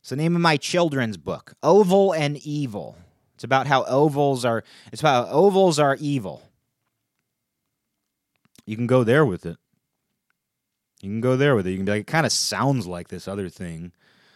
[0.00, 2.96] It's the name of my children's book, Oval and Evil.
[3.34, 6.42] It's about how ovals are it's about ovals are evil.
[8.66, 9.56] You can go there with it.
[11.00, 11.70] You can go there with it.
[11.70, 13.92] You can be like, it kind of sounds like this other thing,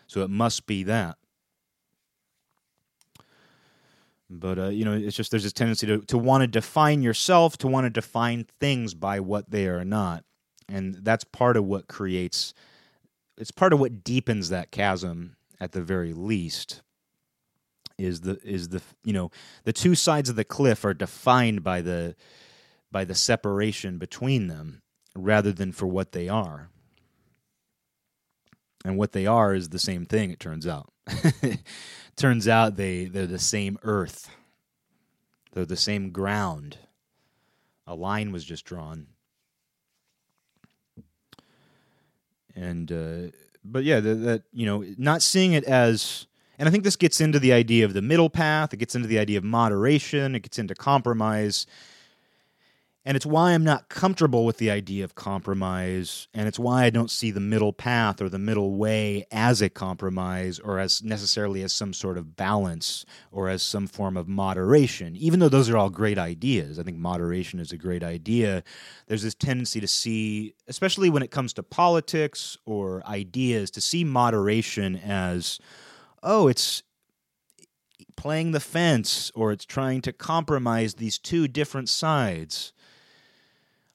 [0.07, 1.17] so it must be that.
[4.31, 7.59] But uh, you know, it's just there's this tendency to to want to define yourself,
[7.59, 10.25] to want to define things by what they are not,
[10.69, 12.55] and that's part of what creates.
[13.37, 16.83] It's part of what deepens that chasm at the very least.
[17.99, 19.33] Is the is the you know
[19.65, 22.15] the two sides of the cliff are defined by the
[22.91, 24.83] by the separation between them
[25.15, 26.71] rather than for what they are.
[28.85, 30.93] And what they are is the same thing, it turns out.
[32.17, 34.31] turns out they, they're the same earth,
[35.53, 36.79] they're the same ground.
[37.87, 39.09] A line was just drawn.
[42.55, 46.27] And, uh, but yeah, that, that, you know, not seeing it as,
[46.59, 49.09] and I think this gets into the idea of the middle path, it gets into
[49.09, 51.67] the idea of moderation, it gets into compromise
[53.07, 56.29] and it's why I'm not comfortable with the idea of compromise.
[56.35, 59.71] And it's why I don't see the middle path or the middle way as a
[59.71, 65.17] compromise or as necessarily as some sort of balance or as some form of moderation.
[65.17, 68.63] Even though those are all great ideas, I think moderation is a great idea.
[69.07, 74.05] There's this tendency to see, especially when it comes to politics or ideas, to see
[74.05, 75.59] moderation as,
[76.23, 76.83] oh, it's
[78.15, 82.75] playing the fence or it's trying to compromise these two different sides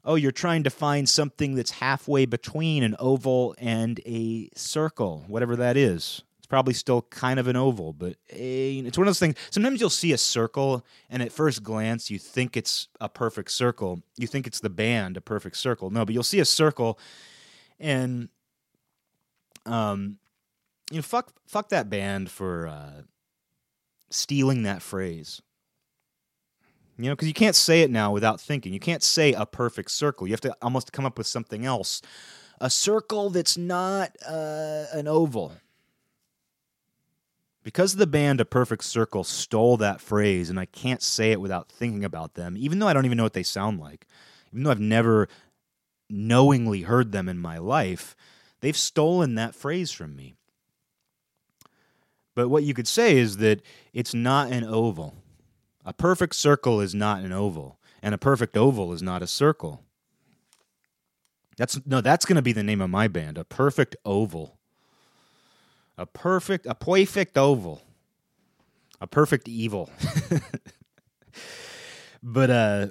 [0.05, 5.55] oh, you're trying to find something that's halfway between an oval and a circle, whatever
[5.55, 6.21] that is.
[6.37, 9.35] It's probably still kind of an oval, but a, it's one of those things.
[9.49, 14.03] Sometimes you'll see a circle, and at first glance, you think it's a perfect circle.
[14.15, 15.89] You think it's the band, a perfect circle.
[15.89, 16.99] No, but you'll see a circle,
[17.79, 18.29] and
[19.65, 20.19] um,
[20.91, 23.01] you know, fuck, fuck that band for uh,
[24.11, 25.41] stealing that phrase.
[26.97, 28.73] You know, because you can't say it now without thinking.
[28.73, 30.27] You can't say a perfect circle.
[30.27, 32.01] You have to almost come up with something else.
[32.61, 35.53] A circle that's not uh, an oval.
[37.63, 41.67] Because the band A Perfect Circle stole that phrase, and I can't say it without
[41.67, 44.05] thinking about them, even though I don't even know what they sound like,
[44.51, 45.27] even though I've never
[46.07, 48.15] knowingly heard them in my life,
[48.61, 50.35] they've stolen that phrase from me.
[52.35, 55.15] But what you could say is that it's not an oval.
[55.85, 59.83] A perfect circle is not an oval, and a perfect oval is not a circle.
[61.57, 64.57] That's no, that's going to be the name of my band, a perfect oval.
[65.97, 67.81] A perfect, a perfect oval.
[68.99, 69.89] A perfect evil.
[72.23, 72.87] but uh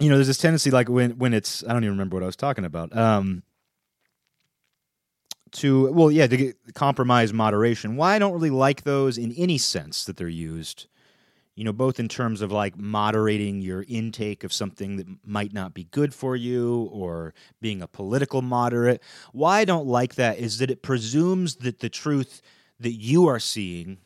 [0.00, 2.26] you know, there's this tendency like when when it's I don't even remember what I
[2.26, 2.96] was talking about.
[2.96, 3.42] Um
[5.52, 7.96] to well, yeah, to compromise moderation.
[7.96, 10.86] Why I don't really like those in any sense that they're used.
[11.54, 15.72] You know, both in terms of like moderating your intake of something that might not
[15.72, 19.00] be good for you or being a political moderate.
[19.32, 22.42] Why I don't like that is that it presumes that the truth
[22.80, 23.98] that you are seeing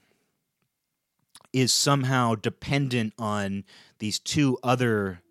[1.52, 3.64] is somehow dependent on
[3.98, 5.22] these two other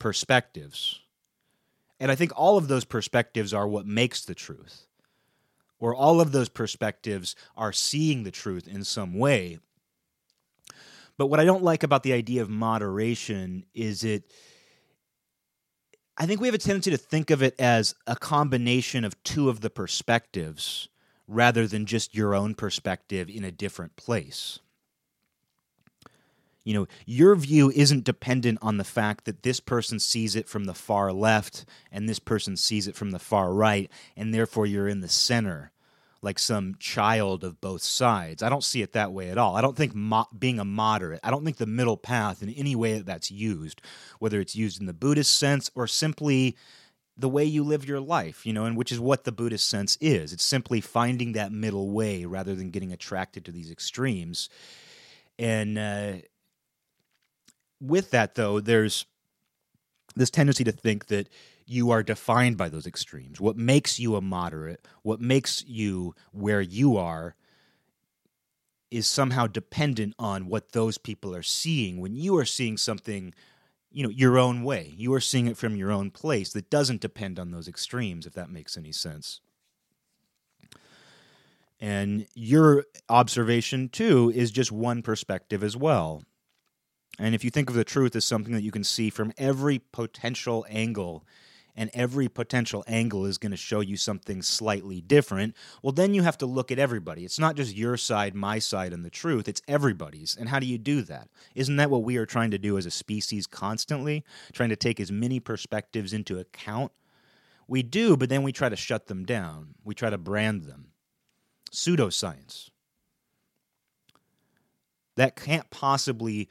[0.00, 1.00] perspectives.
[2.00, 4.86] And I think all of those perspectives are what makes the truth
[5.80, 9.58] or all of those perspectives are seeing the truth in some way.
[11.20, 14.24] But what I don't like about the idea of moderation is it.
[16.16, 19.50] I think we have a tendency to think of it as a combination of two
[19.50, 20.88] of the perspectives
[21.28, 24.60] rather than just your own perspective in a different place.
[26.64, 30.64] You know, your view isn't dependent on the fact that this person sees it from
[30.64, 34.88] the far left and this person sees it from the far right, and therefore you're
[34.88, 35.70] in the center
[36.22, 38.42] like some child of both sides.
[38.42, 39.56] I don't see it that way at all.
[39.56, 42.76] I don't think mo- being a moderate, I don't think the middle path in any
[42.76, 43.80] way that that's used,
[44.18, 46.56] whether it's used in the Buddhist sense or simply
[47.16, 49.96] the way you live your life, you know, and which is what the Buddhist sense
[50.00, 50.32] is.
[50.32, 54.48] It's simply finding that middle way rather than getting attracted to these extremes.
[55.38, 56.12] And uh,
[57.80, 59.06] with that, though, there's
[60.16, 61.28] this tendency to think that
[61.70, 63.40] you are defined by those extremes.
[63.40, 67.36] What makes you a moderate, what makes you where you are,
[68.90, 72.00] is somehow dependent on what those people are seeing.
[72.00, 73.32] When you are seeing something,
[73.92, 77.00] you know, your own way, you are seeing it from your own place that doesn't
[77.00, 79.40] depend on those extremes, if that makes any sense.
[81.78, 86.24] And your observation, too, is just one perspective as well.
[87.16, 89.78] And if you think of the truth as something that you can see from every
[89.78, 91.24] potential angle,
[91.80, 96.20] and every potential angle is going to show you something slightly different, well, then you
[96.20, 97.24] have to look at everybody.
[97.24, 100.36] It's not just your side, my side, and the truth, it's everybody's.
[100.36, 101.30] And how do you do that?
[101.54, 104.26] Isn't that what we are trying to do as a species constantly?
[104.52, 106.92] Trying to take as many perspectives into account?
[107.66, 110.88] We do, but then we try to shut them down, we try to brand them.
[111.72, 112.68] Pseudoscience.
[115.16, 116.50] That can't possibly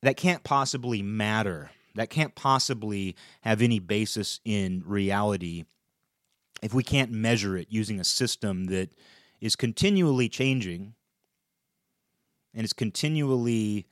[0.00, 1.70] that can't possibly matter.
[1.94, 5.64] That can't possibly have any basis in reality
[6.62, 8.90] if we can't measure it using a system that
[9.40, 10.94] is continually changing
[12.54, 13.86] and is continually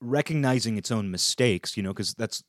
[0.00, 2.44] recognizing its own mistakes, you know, because that's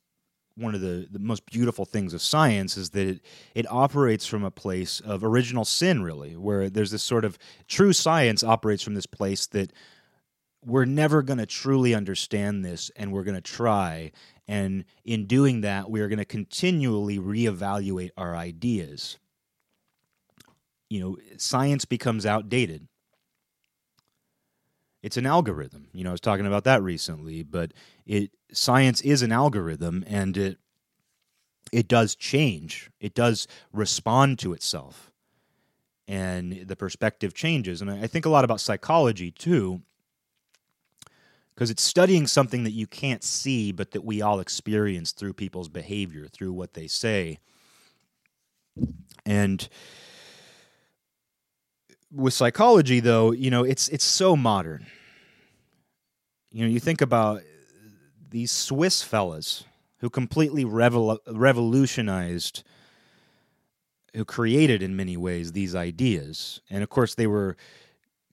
[0.56, 3.22] one of the, the most beautiful things of science is that it,
[3.54, 7.94] it operates from a place of original sin, really, where there's this sort of true
[7.94, 9.72] science operates from this place that
[10.66, 14.12] we're never going to truly understand this and we're going to try
[14.48, 19.18] and in doing that we are going to continually reevaluate our ideas.
[20.90, 22.88] You know science becomes outdated.
[25.04, 25.88] It's an algorithm.
[25.94, 27.74] You know i was talking about that recently but
[28.06, 30.58] it science is an algorithm and it
[31.72, 32.90] it does change.
[33.00, 35.12] It does respond to itself.
[36.08, 37.82] And the perspective changes.
[37.82, 39.82] And i think a lot about psychology too
[41.58, 45.70] because it's studying something that you can't see but that we all experience through people's
[45.70, 47.40] behavior through what they say.
[49.26, 49.68] And
[52.14, 54.86] with psychology though you know it's it's so modern.
[56.52, 57.42] You know you think about
[58.30, 59.64] these swiss fellas
[59.98, 62.64] who completely revol- revolutionized
[64.16, 66.62] who created in many ways these ideas.
[66.70, 67.58] And of course they were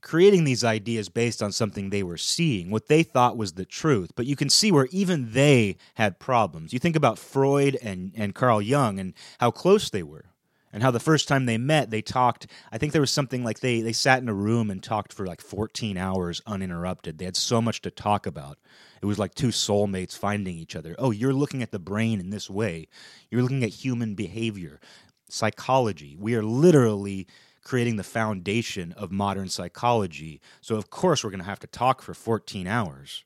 [0.05, 4.13] creating these ideas based on something they were seeing, what they thought was the truth.
[4.15, 6.75] But you can see where even they had problems.
[6.75, 10.27] You think about Freud and, and Carl Jung and how close they were.
[10.75, 12.49] and how the first time they met, they talked.
[12.73, 15.25] I think there was something like they they sat in a room and talked for
[15.25, 17.17] like 14 hours uninterrupted.
[17.17, 18.59] They had so much to talk about.
[19.01, 20.97] It was like two soulmates finding each other.
[20.99, 22.89] Oh, you're looking at the brain in this way.
[23.31, 24.81] You're looking at human behavior,
[25.29, 26.17] psychology.
[26.19, 27.29] We are literally
[27.65, 30.41] creating the foundation of modern psychology.
[30.61, 33.25] So of course we're going to have to talk for 14 hours.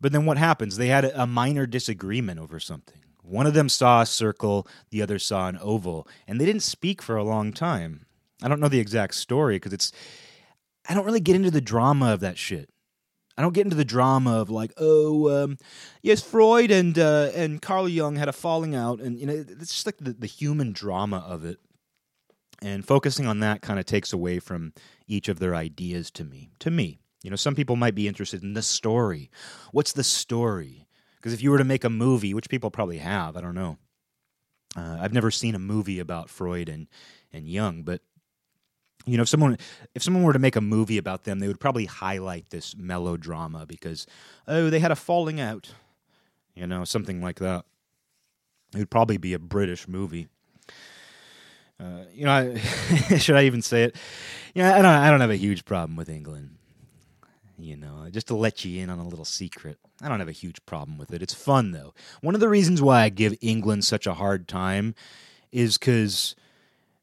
[0.00, 0.76] But then what happens?
[0.76, 3.00] They had a minor disagreement over something.
[3.22, 7.02] One of them saw a circle, the other saw an oval, and they didn't speak
[7.02, 8.06] for a long time.
[8.42, 9.92] I don't know the exact story because it's.
[10.88, 12.70] I don't really get into the drama of that shit.
[13.36, 15.58] I don't get into the drama of like, oh, um,
[16.02, 19.74] yes, Freud and uh, and Carl Jung had a falling out, and you know, it's
[19.74, 21.58] just like the, the human drama of it.
[22.60, 24.72] And focusing on that kind of takes away from
[25.06, 26.50] each of their ideas to me.
[26.58, 29.30] To me, you know, some people might be interested in the story.
[29.70, 30.88] What's the story?
[31.16, 33.78] Because if you were to make a movie, which people probably have, I don't know.
[34.76, 36.88] Uh, I've never seen a movie about Freud and
[37.32, 38.00] and Jung, but
[39.04, 39.56] you know, if someone
[39.94, 43.66] if someone were to make a movie about them, they would probably highlight this melodrama
[43.66, 44.06] because
[44.46, 45.72] oh, they had a falling out,
[46.54, 47.64] you know, something like that.
[48.74, 50.28] It would probably be a British movie.
[51.80, 52.56] Uh, you know,
[53.18, 53.96] should I even say it?
[54.54, 54.86] Yeah, I don't.
[54.86, 56.56] I don't have a huge problem with England.
[57.56, 59.78] You know, just to let you in on a little secret.
[60.00, 61.22] I don't have a huge problem with it.
[61.22, 61.94] It's fun though.
[62.20, 64.94] One of the reasons why I give England such a hard time
[65.50, 66.36] is because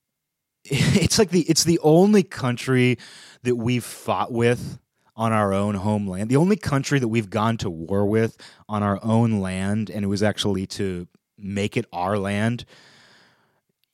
[0.63, 2.97] it's like the it's the only country
[3.43, 4.79] that we've fought with
[5.15, 6.29] on our own homeland.
[6.29, 10.07] The only country that we've gone to war with on our own land, and it
[10.07, 11.07] was actually to
[11.37, 12.65] make it our land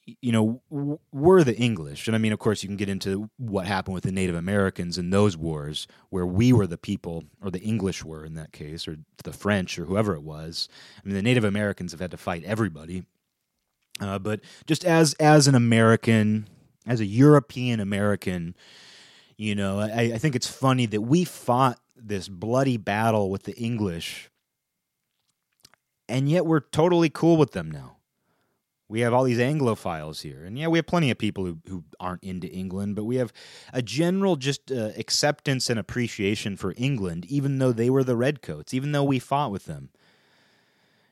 [0.06, 0.62] you know,
[1.12, 2.08] we're the English.
[2.08, 4.98] And I mean, of course, you can get into what happened with the Native Americans
[4.98, 8.88] in those wars, where we were the people, or the English were in that case,
[8.88, 10.68] or the French, or whoever it was.
[10.98, 13.04] I mean, the Native Americans have had to fight everybody.
[14.00, 16.48] Uh, but just as as an American,
[16.88, 18.56] as a European American,
[19.38, 23.56] you know, I, I think it's funny that we fought this bloody battle with the
[23.56, 24.32] English,
[26.10, 27.98] and yet we're totally cool with them now
[28.92, 30.44] we have all these Anglophiles here.
[30.44, 33.32] And yeah, we have plenty of people who, who aren't into England, but we have
[33.72, 38.74] a general just uh, acceptance and appreciation for England, even though they were the Redcoats,
[38.74, 39.92] even though we fought with them.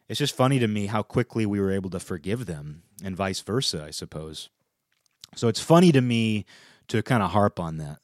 [0.09, 3.39] It's just funny to me how quickly we were able to forgive them, and vice
[3.39, 4.49] versa, I suppose.
[5.36, 6.45] So it's funny to me
[6.89, 7.99] to kind of harp on that.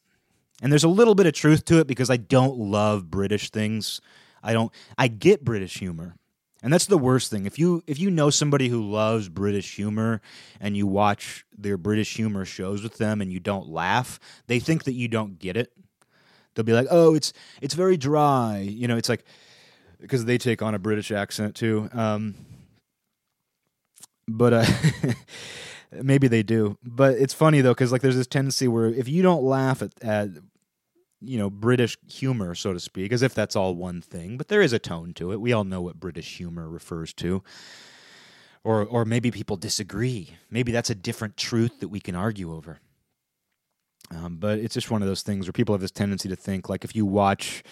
[0.62, 4.00] And there's a little bit of truth to it because I don't love British things.
[4.42, 6.16] I don't I get British humor.
[6.66, 7.46] And that's the worst thing.
[7.46, 10.20] If you if you know somebody who loves British humor
[10.60, 14.86] and you watch their British humor shows with them and you don't laugh, they think
[14.86, 15.72] that you don't get it.
[16.56, 19.26] They'll be like, "Oh, it's it's very dry." You know, it's like
[20.02, 21.88] because they take on a British accent too.
[21.94, 22.34] Um,
[24.28, 24.66] but uh,
[25.92, 26.80] maybe they do.
[26.84, 29.92] But it's funny though because like there's this tendency where if you don't laugh at,
[30.04, 30.30] at
[31.22, 34.38] you know British humor, so to speak, as if that's all one thing.
[34.38, 35.42] But there is a tone to it.
[35.42, 37.44] We all know what British humor refers to,
[38.64, 40.32] or or maybe people disagree.
[40.50, 42.80] Maybe that's a different truth that we can argue over.
[44.12, 46.70] Um, but it's just one of those things where people have this tendency to think
[46.70, 47.64] like if you watch,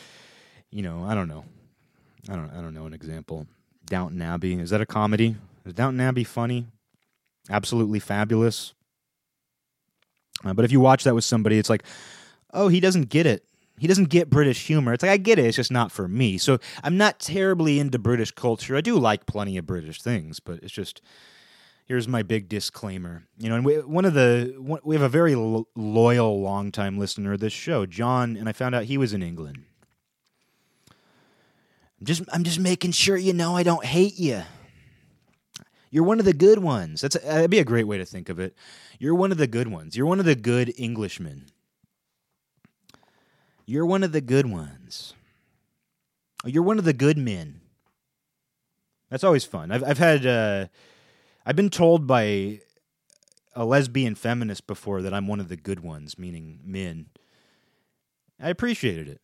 [0.72, 1.46] you know, I don't know,
[2.30, 3.48] I don't I don't know an example.
[3.86, 5.36] Downton Abbey is that a comedy?
[5.66, 6.68] Is Downton Abbey funny?
[7.50, 8.74] Absolutely fabulous.
[10.44, 11.84] Uh, but if you watch that with somebody, it's like
[12.54, 13.46] oh, he doesn't get it.
[13.80, 14.94] He doesn't get British humor.
[14.94, 15.46] It's like I get it.
[15.46, 16.38] It's just not for me.
[16.38, 18.76] So I'm not terribly into British culture.
[18.76, 21.02] I do like plenty of British things, but it's just
[21.86, 23.26] here's my big disclaimer.
[23.40, 27.34] You know, and we, one of the we have a very lo- loyal, longtime listener
[27.34, 29.64] of this show, John, and I found out he was in England.
[32.00, 34.44] I'm just I'm just making sure you know I don't hate you.
[35.90, 37.02] You're one of the good ones.
[37.02, 38.56] That's a, that'd be a great way to think of it.
[38.98, 39.96] You're one of the good ones.
[39.96, 41.46] You're one of the good Englishmen.
[43.66, 45.14] You're one of the good ones.
[46.46, 47.62] You're one of the good men.
[49.10, 49.72] That's always fun.
[49.72, 50.68] I've I've had uh,
[51.46, 52.60] I've been told by
[53.56, 57.08] a lesbian feminist before that I'm one of the good ones, meaning men.
[58.42, 59.22] I appreciated it.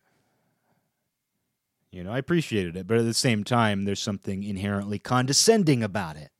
[1.90, 6.16] You know, I appreciated it, but at the same time, there's something inherently condescending about
[6.16, 6.30] it.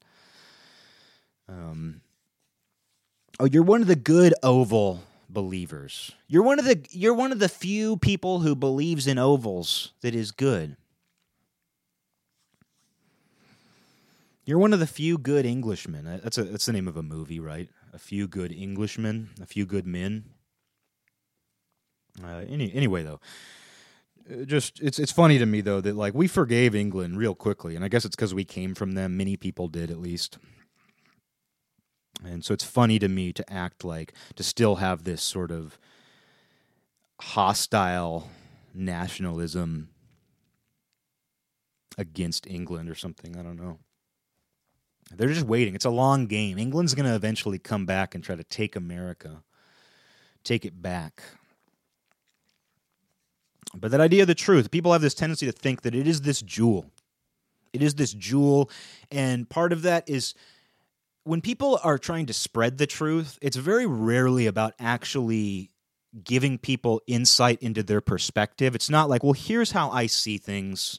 [1.49, 2.03] Um,
[3.41, 6.13] oh, you're one of the good oval believers.
[6.29, 10.15] You're one of the you're one of the few people who believes in ovals that
[10.15, 10.77] is good.
[14.45, 16.07] You're one of the few good Englishmen.
[16.07, 17.69] Uh, that's a that's the name of a movie, right?
[17.93, 20.25] A few good Englishmen, a few good men.
[22.23, 23.21] Uh, any anyway though,
[24.31, 27.77] uh, just it's it's funny to me though that like we forgave England real quickly,
[27.77, 29.17] and I guess it's because we came from them.
[29.17, 30.39] Many people did at least.
[32.25, 35.79] And so it's funny to me to act like, to still have this sort of
[37.21, 38.29] hostile
[38.75, 39.89] nationalism
[41.99, 43.37] against England or something.
[43.37, 43.79] I don't know.
[45.13, 45.75] They're just waiting.
[45.75, 46.59] It's a long game.
[46.59, 49.43] England's going to eventually come back and try to take America,
[50.45, 51.23] take it back.
[53.75, 56.23] But that idea of the truth, people have this tendency to think that it is
[56.23, 56.87] this jewel.
[57.73, 58.71] It is this jewel.
[59.11, 60.35] And part of that is
[61.25, 65.71] when people are trying to spread the truth, it's very rarely about actually
[66.25, 68.75] giving people insight into their perspective.
[68.75, 70.99] It's not like, well, here's how I see things,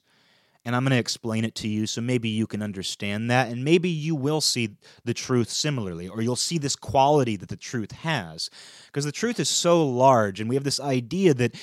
[0.64, 3.66] and I'm going to explain it to you so maybe you can understand that, and
[3.66, 7.92] maybe you will see the truth similarly, or you'll see this quality that the truth
[7.92, 8.50] has.
[8.86, 11.56] Because the truth is so large, and we have this idea that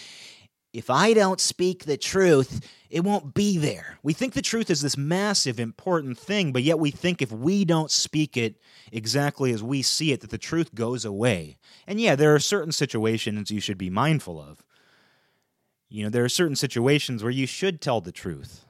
[0.72, 3.98] if I don't speak the truth, it won't be there.
[4.02, 7.64] We think the truth is this massive, important thing, but yet we think if we
[7.64, 8.56] don't speak it
[8.92, 11.58] exactly as we see it, that the truth goes away.
[11.86, 14.64] And yeah, there are certain situations you should be mindful of.
[15.88, 18.64] You know, there are certain situations where you should tell the truth.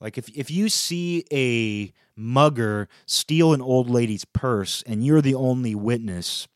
[0.00, 5.34] Like if if you see a mugger steal an old lady's purse and you're the
[5.34, 6.48] only witness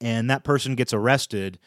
[0.00, 1.58] and that person gets arrested,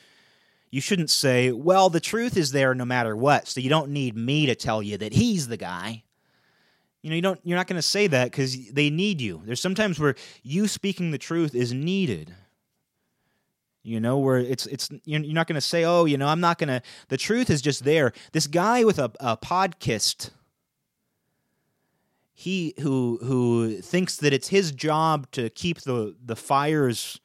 [0.70, 4.16] you shouldn't say, well, the truth is there no matter what, so you don't need
[4.16, 6.04] me to tell you that he's the guy.
[7.02, 9.42] You know, you don't you're not going to say that cuz they need you.
[9.46, 12.34] There's sometimes where you speaking the truth is needed.
[13.84, 16.58] You know, where it's it's you're not going to say, "Oh, you know, I'm not
[16.58, 20.32] going to the truth is just there." This guy with a, a podcast
[22.40, 27.20] he who who thinks that it's his job to keep the the fires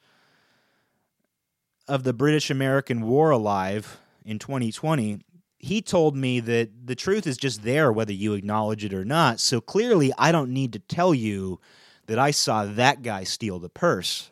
[1.87, 5.19] of the British American War alive in 2020,
[5.59, 9.39] he told me that the truth is just there whether you acknowledge it or not.
[9.39, 11.59] So clearly, I don't need to tell you
[12.07, 14.31] that I saw that guy steal the purse.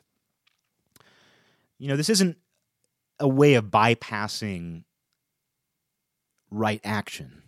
[1.78, 2.38] You know, this isn't
[3.20, 4.84] a way of bypassing
[6.50, 7.42] right action.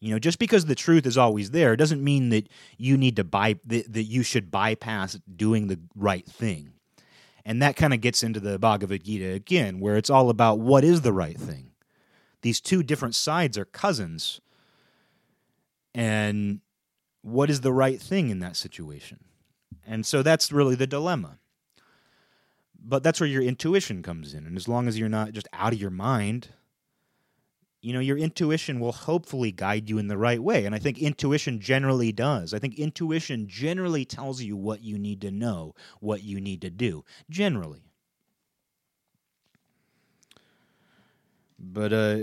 [0.00, 2.48] You know, just because the truth is always there doesn't mean that
[2.78, 6.75] you need to buy that, that you should bypass doing the right thing.
[7.48, 10.82] And that kind of gets into the Bhagavad Gita again, where it's all about what
[10.82, 11.70] is the right thing.
[12.42, 14.40] These two different sides are cousins.
[15.94, 16.60] And
[17.22, 19.20] what is the right thing in that situation?
[19.86, 21.38] And so that's really the dilemma.
[22.84, 24.44] But that's where your intuition comes in.
[24.44, 26.48] And as long as you're not just out of your mind,
[27.86, 30.98] you know your intuition will hopefully guide you in the right way and i think
[30.98, 32.52] intuition generally does.
[32.52, 36.70] I think intuition generally tells you what you need to know what you need to
[36.70, 37.84] do generally.
[41.58, 42.18] But uh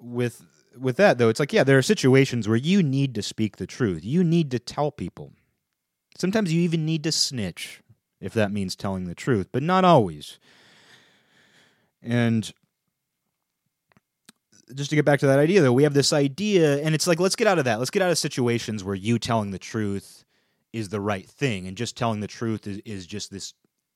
[0.00, 0.44] with
[0.76, 3.66] with that though it's like yeah there are situations where you need to speak the
[3.66, 4.04] truth.
[4.04, 5.32] You need to tell people.
[6.18, 7.82] Sometimes you even need to snitch
[8.20, 10.38] if that means telling the truth but not always.
[12.02, 12.52] And
[14.74, 17.20] just to get back to that idea though, we have this idea, and it's like
[17.20, 17.78] let's get out of that.
[17.78, 20.24] Let's get out of situations where you telling the truth
[20.72, 23.54] is the right thing, and just telling the truth is, is just this.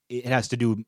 [0.09, 0.85] It has to do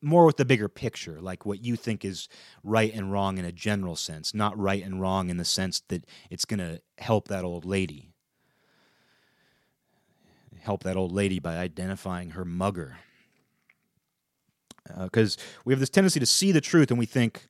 [0.00, 2.28] more with the bigger picture, like what you think is
[2.62, 6.04] right and wrong in a general sense, not right and wrong in the sense that
[6.30, 8.10] it's going to help that old lady.
[10.60, 12.98] Help that old lady by identifying her mugger.
[14.98, 17.46] Because uh, we have this tendency to see the truth and we think,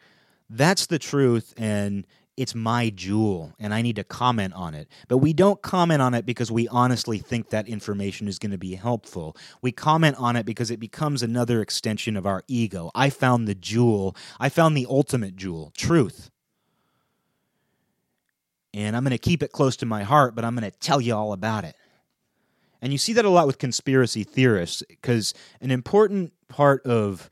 [0.49, 4.89] that's the truth and it's my jewel and I need to comment on it.
[5.09, 8.59] But we don't comment on it because we honestly think that information is going to
[8.59, 9.37] be helpful.
[9.63, 12.91] We comment on it because it becomes another extension of our ego.
[12.95, 16.31] I found the jewel, I found the ultimate jewel, truth.
[18.75, 21.01] And I'm going to keep it close to my heart, but I'm going to tell
[21.01, 21.75] you all about it.
[22.83, 25.33] And you see that a lot with conspiracy theorists because
[25.63, 27.31] an important part of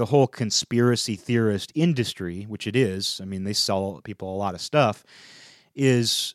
[0.00, 4.54] the whole conspiracy theorist industry, which it is, I mean, they sell people a lot
[4.54, 5.04] of stuff,
[5.74, 6.34] is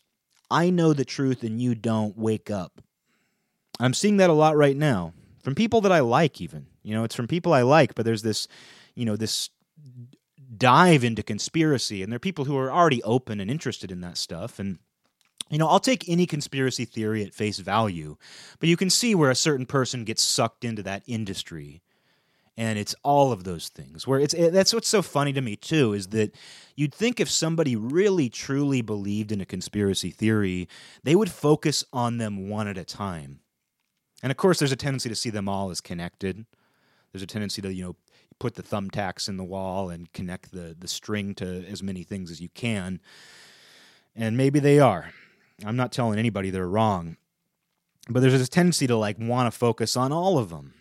[0.52, 2.80] I know the truth and you don't wake up.
[3.80, 6.68] I'm seeing that a lot right now from people that I like, even.
[6.84, 8.48] You know, it's from people I like, but there's this,
[8.94, 9.50] you know, this
[10.56, 14.20] dive into conspiracy, and there are people who are already open and interested in that
[14.20, 14.60] stuff.
[14.60, 14.78] And,
[15.50, 18.18] you know, I'll take any conspiracy theory at face value,
[18.60, 21.82] but you can see where a certain person gets sucked into that industry
[22.58, 24.08] and it's all of those things.
[24.08, 26.36] Where it's it, that's what's so funny to me too is that
[26.76, 30.68] you'd think if somebody really truly believed in a conspiracy theory
[31.04, 33.40] they would focus on them one at a time.
[34.24, 36.46] And of course there's a tendency to see them all as connected.
[37.12, 37.96] There's a tendency to you know
[38.40, 42.32] put the thumbtacks in the wall and connect the the string to as many things
[42.32, 43.02] as you can.
[44.16, 45.12] And maybe they are.
[45.66, 47.18] I'm not telling anybody they're wrong.
[48.08, 50.74] But there's this tendency to like want to focus on all of them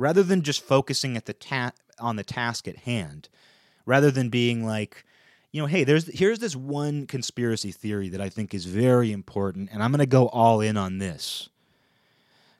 [0.00, 3.28] rather than just focusing at the ta- on the task at hand
[3.84, 5.04] rather than being like
[5.52, 9.68] you know hey there's here's this one conspiracy theory that i think is very important
[9.72, 11.50] and i'm going to go all in on this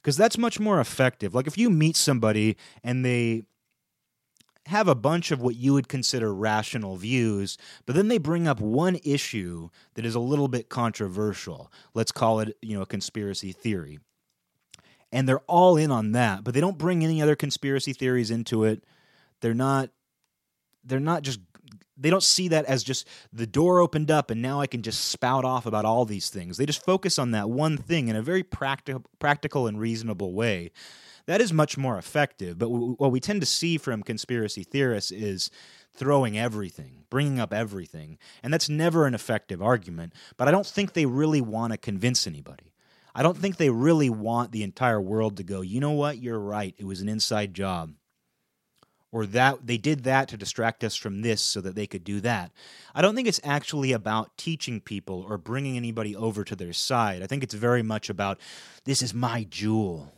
[0.02, 3.44] because that's much more effective like if you meet somebody and they
[4.66, 8.60] have a bunch of what you would consider rational views, but then they bring up
[8.60, 11.72] one issue that is a little bit controversial.
[11.92, 13.98] Let's call it, you know, a conspiracy theory.
[15.12, 18.64] And they're all in on that, but they don't bring any other conspiracy theories into
[18.64, 18.84] it.
[19.40, 19.90] They're not
[20.84, 21.40] they're not just
[21.96, 25.06] they don't see that as just the door opened up and now I can just
[25.06, 26.56] spout off about all these things.
[26.56, 30.70] They just focus on that one thing in a very practical practical and reasonable way
[31.26, 32.58] that is much more effective.
[32.58, 35.50] But what we tend to see from conspiracy theorists is
[35.94, 38.18] throwing everything, bringing up everything.
[38.42, 40.12] And that's never an effective argument.
[40.36, 42.69] But I don't think they really want to convince anybody.
[43.20, 46.40] I don't think they really want the entire world to go, you know what, you're
[46.40, 46.74] right.
[46.78, 47.92] It was an inside job.
[49.12, 52.22] Or that they did that to distract us from this so that they could do
[52.22, 52.50] that.
[52.94, 57.22] I don't think it's actually about teaching people or bringing anybody over to their side.
[57.22, 58.40] I think it's very much about
[58.86, 60.10] this is my jewel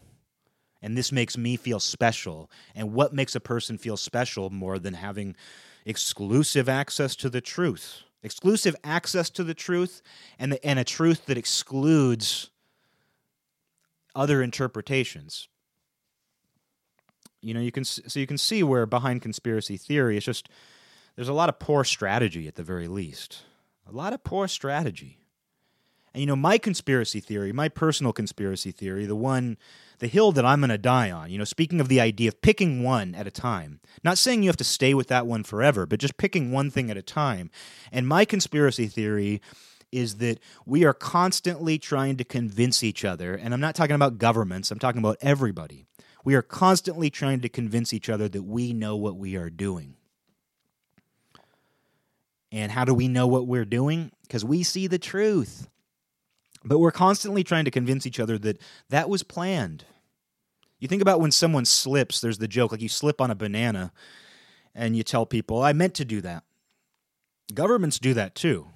[0.80, 2.52] and this makes me feel special.
[2.72, 5.34] And what makes a person feel special more than having
[5.84, 8.02] exclusive access to the truth?
[8.22, 10.02] Exclusive access to the truth
[10.38, 12.51] and, the, and a truth that excludes
[14.14, 15.48] other interpretations.
[17.40, 20.48] You know, you can so you can see where behind conspiracy theory it's just
[21.16, 23.42] there's a lot of poor strategy at the very least.
[23.86, 25.18] A lot of poor strategy.
[26.14, 29.56] And you know, my conspiracy theory, my personal conspiracy theory, the one,
[29.98, 32.42] the hill that I'm going to die on, you know, speaking of the idea of
[32.42, 35.86] picking one at a time, not saying you have to stay with that one forever,
[35.86, 37.50] but just picking one thing at a time.
[37.90, 39.40] And my conspiracy theory
[39.92, 44.18] is that we are constantly trying to convince each other, and I'm not talking about
[44.18, 45.84] governments, I'm talking about everybody.
[46.24, 49.94] We are constantly trying to convince each other that we know what we are doing.
[52.50, 54.12] And how do we know what we're doing?
[54.22, 55.68] Because we see the truth.
[56.64, 59.84] But we're constantly trying to convince each other that that was planned.
[60.78, 63.92] You think about when someone slips, there's the joke like you slip on a banana
[64.74, 66.44] and you tell people, I meant to do that.
[67.52, 68.68] Governments do that too.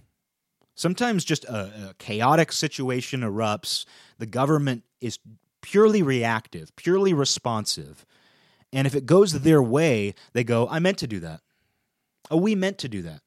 [0.77, 3.87] Sometimes just a, a chaotic situation erupts,
[4.19, 5.19] the government is
[5.63, 8.05] purely reactive, purely responsive.
[8.75, 11.41] And if it goes their way, they go, I meant to do that.
[12.31, 13.23] Oh, we meant to do that.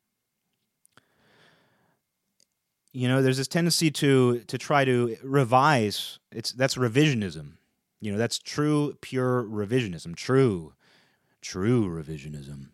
[2.91, 6.17] You know there's this tendency to to try to revise.
[6.31, 7.51] It's that's revisionism.
[8.01, 10.15] You know that's true pure revisionism.
[10.15, 10.73] True.
[11.39, 12.69] True revisionism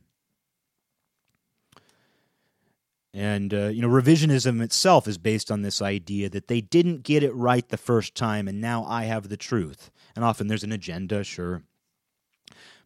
[3.16, 7.24] and uh, you know revisionism itself is based on this idea that they didn't get
[7.24, 10.72] it right the first time and now i have the truth and often there's an
[10.72, 11.64] agenda sure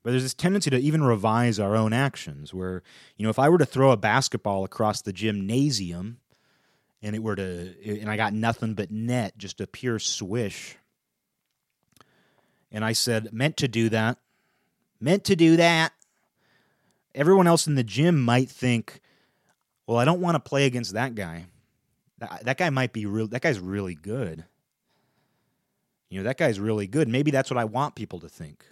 [0.01, 2.83] but there's this tendency to even revise our own actions where
[3.17, 6.19] you know if i were to throw a basketball across the gymnasium
[7.01, 10.75] and it were to and I got nothing but net, just a pure swish.
[12.71, 14.17] And I said, meant to do that.
[14.99, 15.93] Meant to do that.
[17.15, 18.99] Everyone else in the gym might think,
[19.89, 21.47] well, I don't want to play against that guy.
[22.19, 24.45] That, that guy might be real that guy's really good.
[26.11, 27.07] You know, that guy's really good.
[27.07, 28.63] Maybe that's what I want people to think.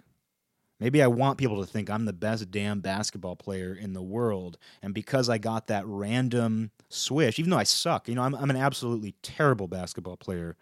[0.78, 4.58] Maybe I want people to think I'm the best damn basketball player in the world.
[4.80, 8.50] And because I got that random swish, even though I suck, you know, I'm, I'm
[8.50, 10.56] an absolutely terrible basketball player.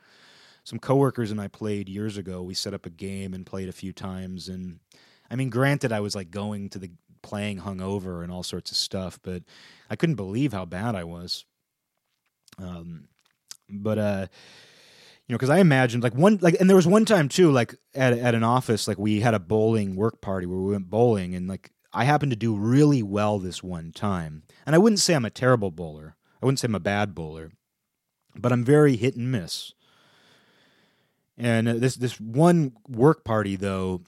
[0.64, 2.42] Some coworkers and I played years ago.
[2.42, 4.48] We set up a game and played a few times.
[4.48, 4.78] And
[5.30, 6.92] I mean, granted, I was like going to the
[7.22, 9.42] playing hungover and all sorts of stuff, but
[9.90, 11.44] I couldn't believe how bad I was.
[12.58, 13.08] Um,
[13.68, 14.26] but, uh,
[15.26, 17.74] you know, because I imagined like one like, and there was one time too, like
[17.94, 21.34] at at an office, like we had a bowling work party where we went bowling,
[21.34, 25.14] and like I happened to do really well this one time, and I wouldn't say
[25.14, 27.50] I'm a terrible bowler, I wouldn't say I'm a bad bowler,
[28.36, 29.72] but I'm very hit and miss.
[31.36, 34.02] And uh, this this one work party though,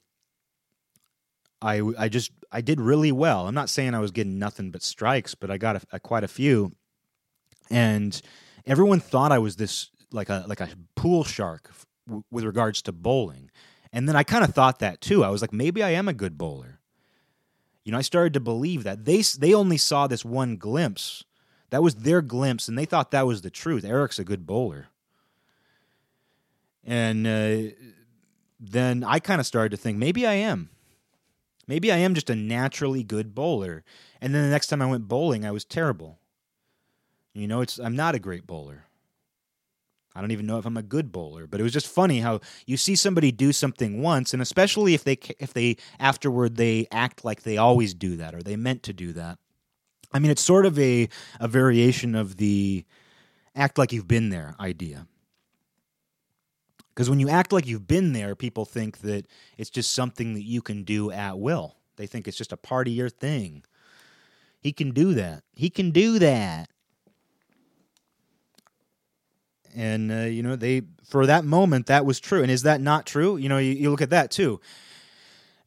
[1.61, 3.47] I I just I did really well.
[3.47, 6.25] I'm not saying I was getting nothing but strikes, but I got a, a, quite
[6.25, 6.73] a few,
[7.71, 8.21] and
[8.67, 11.71] everyone thought I was this like a like a pool shark
[12.31, 13.51] with regards to bowling.
[13.93, 15.25] And then I kind of thought that too.
[15.25, 16.81] I was like, maybe I am a good bowler.
[17.85, 21.25] You know, I started to believe that they they only saw this one glimpse.
[21.71, 23.85] That was their glimpse, and they thought that was the truth.
[23.85, 24.89] Eric's a good bowler.
[26.85, 27.75] And uh,
[28.59, 30.71] then I kind of started to think maybe I am.
[31.69, 33.85] Maybe I am just a naturally good bowler.
[34.21, 36.19] And then the next time I went bowling, I was terrible.
[37.35, 38.87] You know, it's I'm not a great bowler.
[40.15, 42.41] I don't even know if I'm a good bowler, but it was just funny how
[42.67, 47.25] you see somebody do something once, and especially if they if they afterward they act
[47.25, 49.39] like they always do that or they meant to do that.
[50.13, 51.09] I mean, it's sort of a
[51.39, 52.85] a variation of the
[53.55, 55.07] act like you've been there idea.
[56.99, 60.43] Because when you act like you've been there, people think that it's just something that
[60.43, 61.77] you can do at will.
[61.95, 63.63] They think it's just a part of your thing.
[64.61, 65.45] He can do that.
[65.55, 66.69] He can do that
[69.77, 73.07] and uh, you know they for that moment that was true and is that not
[73.07, 74.59] true you know you, you, look at that too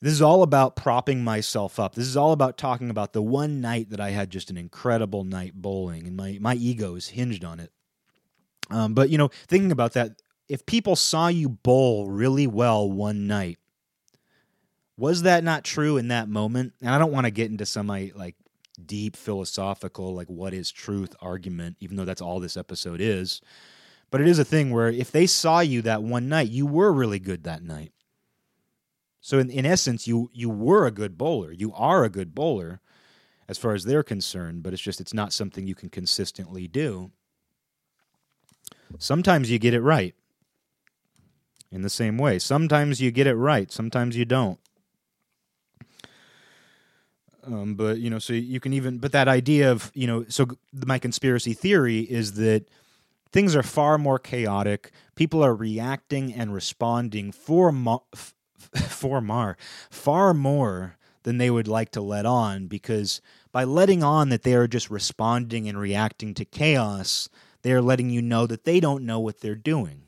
[0.02, 3.62] this is all about propping myself up this is all about talking about the one
[3.62, 7.46] night that i had just an incredible night bowling and my, my ego is hinged
[7.46, 7.72] on it
[8.72, 10.20] um, but you know thinking about that
[10.52, 13.58] if people saw you bowl really well one night
[14.98, 17.88] was that not true in that moment and i don't want to get into some
[17.88, 18.36] like
[18.86, 23.42] deep philosophical like what is truth argument even though that's all this episode is
[24.12, 26.92] but it is a thing where if they saw you that one night, you were
[26.92, 27.94] really good that night.
[29.22, 31.52] So in, in essence, you you were a good bowler.
[31.52, 32.82] You are a good bowler
[33.48, 37.12] as far as they're concerned, but it's just it's not something you can consistently do.
[38.98, 40.14] Sometimes you get it right.
[41.72, 44.60] In the same way, sometimes you get it right, sometimes you don't.
[47.44, 50.48] Um, but you know, so you can even, but that idea of you know, so
[50.86, 52.68] my conspiracy theory is that
[53.32, 54.92] things are far more chaotic.
[55.16, 58.36] People are reacting and responding for mo- f-
[58.90, 59.58] for mar
[59.90, 64.54] far more than they would like to let on because by letting on that they
[64.54, 67.30] are just responding and reacting to chaos,
[67.64, 70.04] they are letting you know that they don't know what they're doing.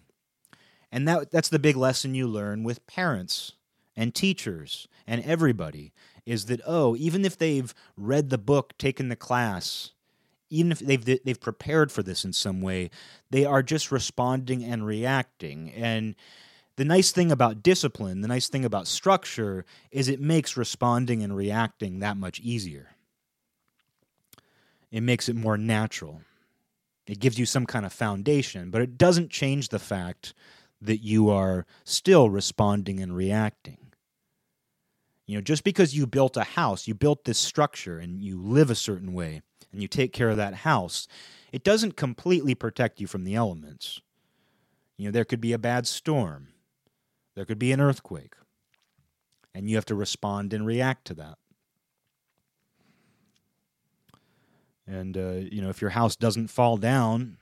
[0.94, 3.54] And that that's the big lesson you learn with parents
[3.96, 5.91] and teachers and everybody
[6.24, 9.89] is that oh, even if they've read the book, taken the class,
[10.52, 12.91] even if they've they've prepared for this in some way,
[13.32, 15.72] they are just responding and reacting.
[15.72, 16.16] And
[16.76, 21.36] the nice thing about discipline, the nice thing about structure, is it makes responding and
[21.36, 22.89] reacting that much easier.
[24.91, 26.22] It makes it more natural.
[27.08, 30.36] It gives you some kind of foundation, but it doesn't change the fact
[30.84, 33.78] that you are still responding and reacting.
[35.26, 38.70] You know, just because you built a house, you built this structure and you live
[38.70, 41.08] a certain way, and you take care of that house,
[41.52, 44.02] it doesn't completely protect you from the elements.
[44.98, 46.50] You know, there could be a bad storm,
[47.36, 48.36] there could be an earthquake,
[49.56, 51.38] and you have to respond and react to that.
[54.86, 57.38] And, uh, you know, if your house doesn't fall down,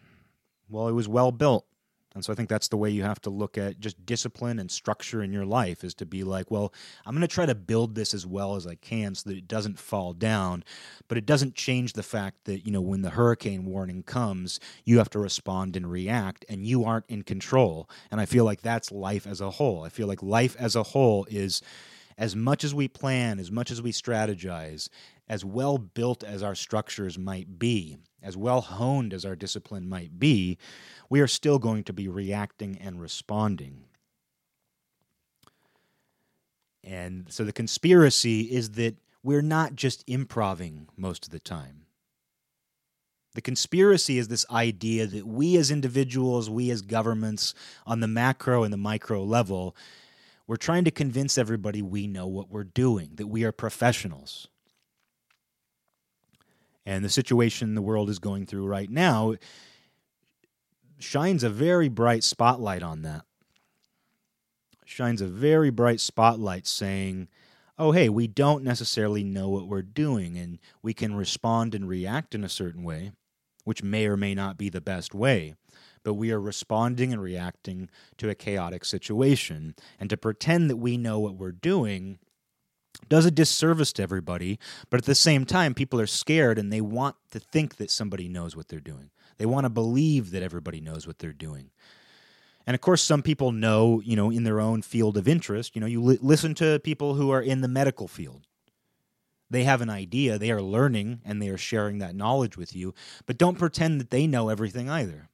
[0.69, 1.65] well, it was well built.
[2.13, 4.69] And so I think that's the way you have to look at just discipline and
[4.69, 6.73] structure in your life is to be like, well,
[7.05, 9.47] I'm going to try to build this as well as I can so that it
[9.47, 10.63] doesn't fall down.
[11.07, 14.97] But it doesn't change the fact that, you know, when the hurricane warning comes, you
[14.97, 17.89] have to respond and react and you aren't in control.
[18.11, 19.83] And I feel like that's life as a whole.
[19.83, 21.61] I feel like life as a whole is
[22.17, 24.89] as much as we plan, as much as we strategize,
[25.27, 30.19] as well built as our structures might be, as well honed as our discipline might
[30.19, 30.57] be,
[31.09, 33.85] we are still going to be reacting and responding.
[36.83, 41.85] And so the conspiracy is that we're not just improving most of the time.
[43.33, 47.53] The conspiracy is this idea that we as individuals, we as governments,
[47.85, 49.75] on the macro and the micro level,
[50.51, 54.49] we're trying to convince everybody we know what we're doing, that we are professionals.
[56.85, 59.35] And the situation the world is going through right now
[60.99, 63.23] shines a very bright spotlight on that.
[64.83, 67.29] Shines a very bright spotlight saying,
[67.79, 72.35] oh, hey, we don't necessarily know what we're doing, and we can respond and react
[72.35, 73.13] in a certain way,
[73.63, 75.55] which may or may not be the best way.
[76.03, 79.75] But we are responding and reacting to a chaotic situation.
[79.99, 82.19] And to pretend that we know what we're doing
[83.07, 86.81] does a disservice to everybody, but at the same time, people are scared and they
[86.81, 89.11] want to think that somebody knows what they're doing.
[89.37, 91.71] They want to believe that everybody knows what they're doing.
[92.67, 95.75] And of course, some people know, you know, in their own field of interest.
[95.75, 98.45] You know, you li- listen to people who are in the medical field.
[99.49, 102.93] They have an idea, they are learning, and they are sharing that knowledge with you.
[103.25, 105.27] But don't pretend that they know everything either.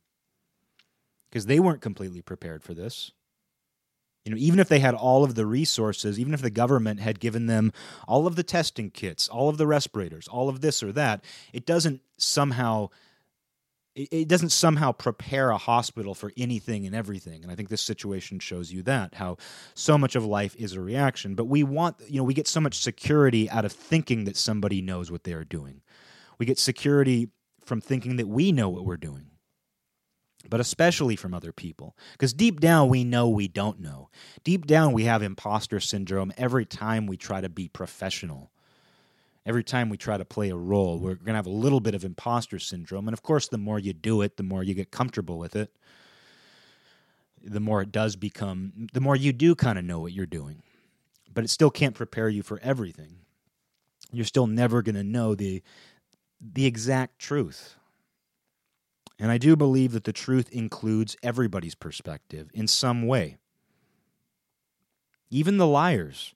[1.38, 3.12] Because they weren't completely prepared for this.
[4.26, 7.20] You know, even if they had all of the resources, even if the government had
[7.20, 7.72] given them
[8.08, 11.24] all of the testing kits, all of the respirators, all of this or that,
[11.54, 12.90] it doesn't somehow
[13.94, 17.44] it doesn't somehow prepare a hospital for anything and everything.
[17.44, 19.38] And i think this situation shows you that how
[19.76, 21.36] so much of life is a reaction.
[21.36, 24.82] But we want you know we get so much security out of thinking that somebody
[24.82, 25.82] knows what they are doing.
[26.40, 27.30] We get security
[27.64, 29.37] from thinking that we know what we're doing
[30.50, 31.96] but especially from other people.
[32.14, 34.10] Because deep down, we know we don't know.
[34.44, 38.52] Deep down, we have imposter syndrome every time we try to be professional.
[39.46, 41.96] Every time we try to play a role, we're going to have a little bit
[41.96, 43.08] of imposter syndrome.
[43.08, 45.72] And of course, the more you do it, the more you get comfortable with it,
[47.42, 50.64] the more it does become, the more you do kind of know what you're doing.
[51.34, 53.20] But it still can't prepare you for everything.
[54.12, 55.64] You're still never going to know the,
[56.42, 57.77] the exact truth
[59.20, 63.38] and I do believe that the truth includes everybody's perspective in some way,
[65.30, 66.34] even the liars.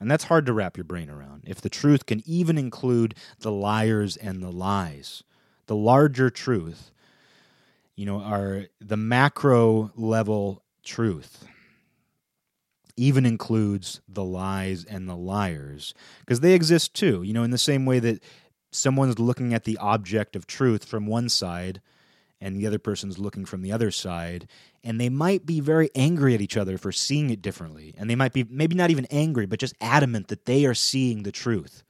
[0.00, 1.44] And that's hard to wrap your brain around.
[1.46, 5.22] If the truth can even include the liars and the lies,
[5.66, 6.90] the larger truth,
[7.96, 11.46] you know, are the macro level truth
[12.96, 17.58] even includes the lies and the liars because they exist too you know in the
[17.58, 18.22] same way that
[18.70, 21.80] someone's looking at the object of truth from one side
[22.44, 24.46] and the other person's looking from the other side
[24.84, 27.94] and they might be very angry at each other for seeing it differently.
[27.96, 31.22] And they might be maybe not even angry but just adamant that they are seeing
[31.22, 31.84] the truth.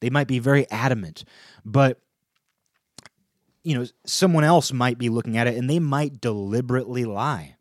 [0.00, 1.22] They might be very adamant.
[1.64, 2.00] But
[3.62, 7.54] you know someone else might be looking at it and they might deliberately lie.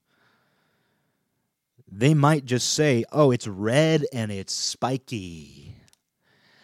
[1.87, 5.77] They might just say oh it's red and it's spiky.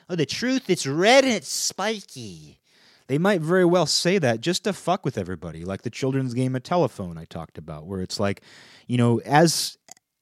[0.09, 2.59] Oh the truth it's red and it's spiky
[3.07, 6.55] they might very well say that just to fuck with everybody, like the children's game
[6.55, 8.41] of telephone I talked about, where it's like,
[8.87, 9.77] you know, as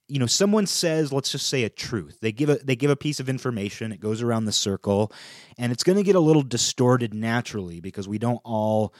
[0.10, 2.20] you know, someone says, let's just say a truth.
[2.22, 5.12] They give a they give a piece of information, it goes around the circle,
[5.58, 8.94] and it's going to get a little distorted naturally because we don't all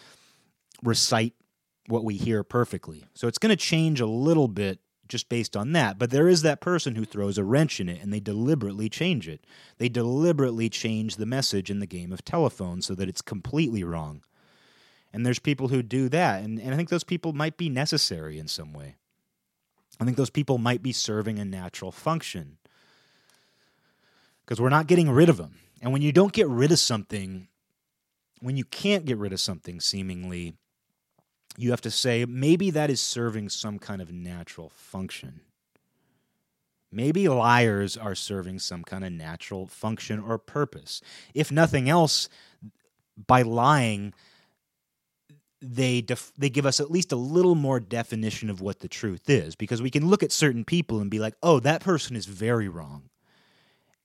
[0.82, 1.34] recite
[1.88, 3.06] what we hear perfectly.
[3.14, 6.00] So it's going to change a little bit just based on that.
[6.00, 9.28] But there is that person who throws a wrench in it and they deliberately change
[9.28, 9.46] it.
[9.78, 14.24] They deliberately change the message in the game of telephone so that it's completely wrong.
[15.12, 16.44] And there's people who do that.
[16.44, 18.96] And, and I think those people might be necessary in some way.
[20.00, 22.58] I think those people might be serving a natural function
[24.44, 25.56] because we're not getting rid of them.
[25.82, 27.48] And when you don't get rid of something,
[28.40, 30.56] when you can't get rid of something seemingly,
[31.58, 35.42] you have to say maybe that is serving some kind of natural function.
[36.92, 41.02] Maybe liars are serving some kind of natural function or purpose.
[41.34, 42.30] If nothing else,
[43.28, 44.14] by lying,
[45.62, 49.30] they def- they give us at least a little more definition of what the truth
[49.30, 52.26] is because we can look at certain people and be like, "Oh, that person is
[52.26, 53.10] very wrong."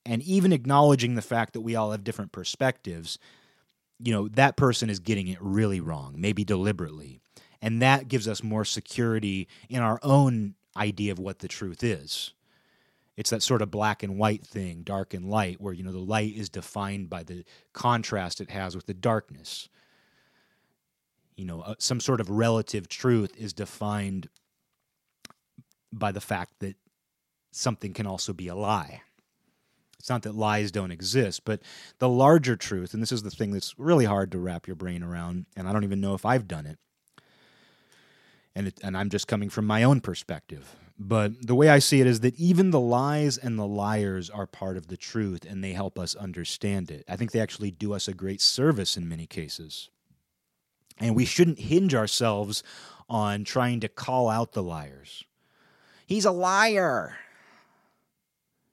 [0.07, 3.18] And even acknowledging the fact that we all have different perspectives,
[4.01, 7.20] you know, that person is getting it really wrong, maybe deliberately.
[7.61, 12.32] And that gives us more security in our own idea of what the truth is.
[13.16, 15.99] It's that sort of black and white thing, dark and light, where you know the
[15.99, 19.68] light is defined by the contrast it has with the darkness.
[21.34, 24.28] You know, uh, some sort of relative truth is defined
[25.92, 26.76] by the fact that
[27.51, 29.03] something can also be a lie.
[29.99, 31.61] It's not that lies don't exist, but
[31.99, 35.03] the larger truth, and this is the thing that's really hard to wrap your brain
[35.03, 36.78] around, and I don't even know if I've done it,
[38.55, 40.76] and it, and I'm just coming from my own perspective.
[40.99, 44.46] But the way I see it is that even the lies and the liars are
[44.46, 47.05] part of the truth and they help us understand it.
[47.09, 49.90] I think they actually do us a great service in many cases.
[50.99, 52.64] And we shouldn't hinge ourselves
[53.09, 55.22] on trying to call out the liars.
[56.05, 57.16] He's a liar.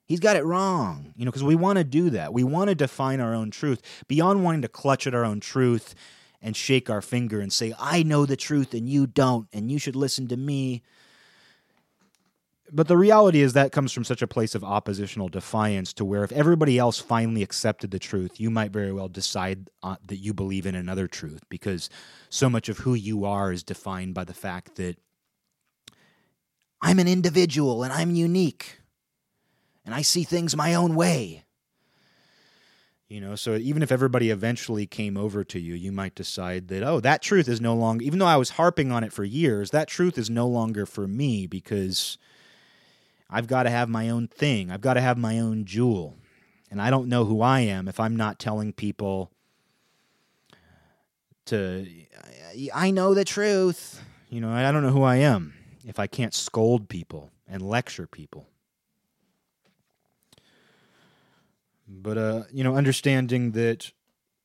[0.06, 2.32] He's got it wrong, you know, because we want to do that.
[2.32, 5.96] We want to define our own truth beyond wanting to clutch at our own truth
[6.42, 9.80] and shake our finger and say, I know the truth and you don't, and you
[9.80, 10.84] should listen to me.
[12.72, 16.24] But the reality is that comes from such a place of oppositional defiance to where
[16.24, 20.36] if everybody else finally accepted the truth, you might very well decide uh, that you
[20.36, 21.90] believe in another truth because
[22.30, 24.98] so much of who you are is defined by the fact that
[26.82, 28.80] I'm an individual and I'm unique
[29.86, 31.44] and I see things my own way.
[33.08, 36.82] You know, so even if everybody eventually came over to you, you might decide that,
[36.82, 39.70] oh, that truth is no longer, even though I was harping on it for years,
[39.72, 42.18] that truth is no longer for me because
[43.30, 44.72] I've got to have my own thing.
[44.72, 46.16] I've got to have my own jewel.
[46.72, 49.32] And I don't know who I am if I'm not telling people
[51.46, 51.88] to,
[52.74, 54.02] I know the truth.
[54.30, 55.54] You know, I don't know who I am
[55.86, 58.48] if I can't scold people and lecture people.
[61.88, 63.92] But uh, you know, understanding that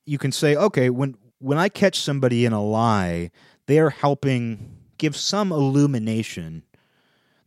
[0.04, 3.30] you can say, okay, when when I catch somebody in a lie,
[3.66, 6.64] they are helping give some illumination.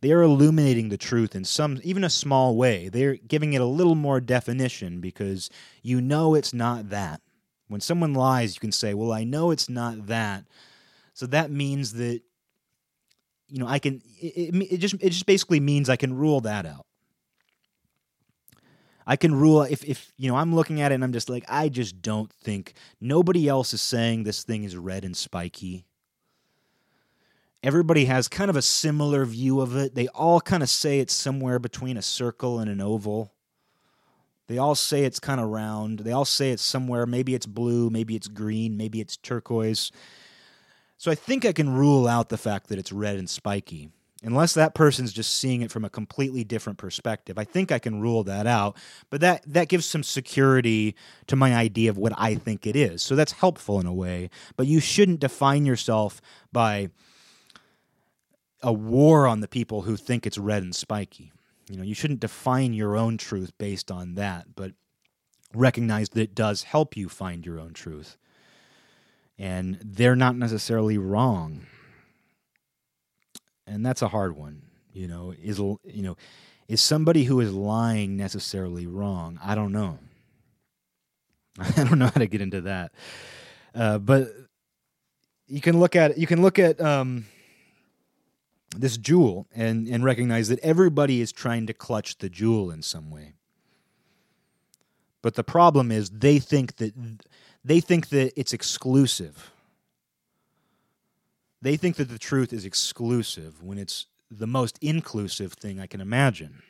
[0.00, 2.90] They are illuminating the truth in some, even a small way.
[2.90, 5.48] They're giving it a little more definition because
[5.82, 7.22] you know it's not that.
[7.68, 10.44] When someone lies, you can say, well, I know it's not that.
[11.14, 12.20] So that means that
[13.48, 16.40] you know, I can it, it, it just it just basically means I can rule
[16.42, 16.86] that out.
[19.06, 21.44] I can rule if if you know I'm looking at it and I'm just like
[21.48, 25.84] I just don't think nobody else is saying this thing is red and spiky.
[27.62, 29.94] Everybody has kind of a similar view of it.
[29.94, 33.32] They all kind of say it's somewhere between a circle and an oval.
[34.46, 36.00] They all say it's kind of round.
[36.00, 37.06] They all say it's somewhere.
[37.06, 39.90] Maybe it's blue, maybe it's green, maybe it's turquoise.
[40.98, 43.90] So I think I can rule out the fact that it's red and spiky.
[44.24, 47.38] Unless that person's just seeing it from a completely different perspective.
[47.38, 48.76] I think I can rule that out,
[49.10, 50.96] but that that gives some security
[51.26, 53.02] to my idea of what I think it is.
[53.02, 56.22] So that's helpful in a way, but you shouldn't define yourself
[56.52, 56.88] by
[58.62, 61.30] a war on the people who think it's red and spiky.
[61.68, 64.72] You know, you shouldn't define your own truth based on that, but
[65.54, 68.16] recognize that it does help you find your own truth.
[69.38, 71.66] And they're not necessarily wrong.
[73.66, 74.62] And that's a hard one,
[74.92, 76.16] you know, is you know,
[76.68, 79.38] is somebody who is lying necessarily wrong?
[79.42, 79.98] I don't know.
[81.58, 82.92] I don't know how to get into that.
[83.74, 84.28] Uh, but
[85.46, 87.26] you can look at you can look at um,
[88.76, 93.10] this jewel and, and recognize that everybody is trying to clutch the jewel in some
[93.10, 93.34] way.
[95.22, 96.92] But the problem is they think that
[97.64, 99.50] they think that it's exclusive.
[101.64, 106.02] They think that the truth is exclusive when it's the most inclusive thing I can
[106.02, 106.62] imagine.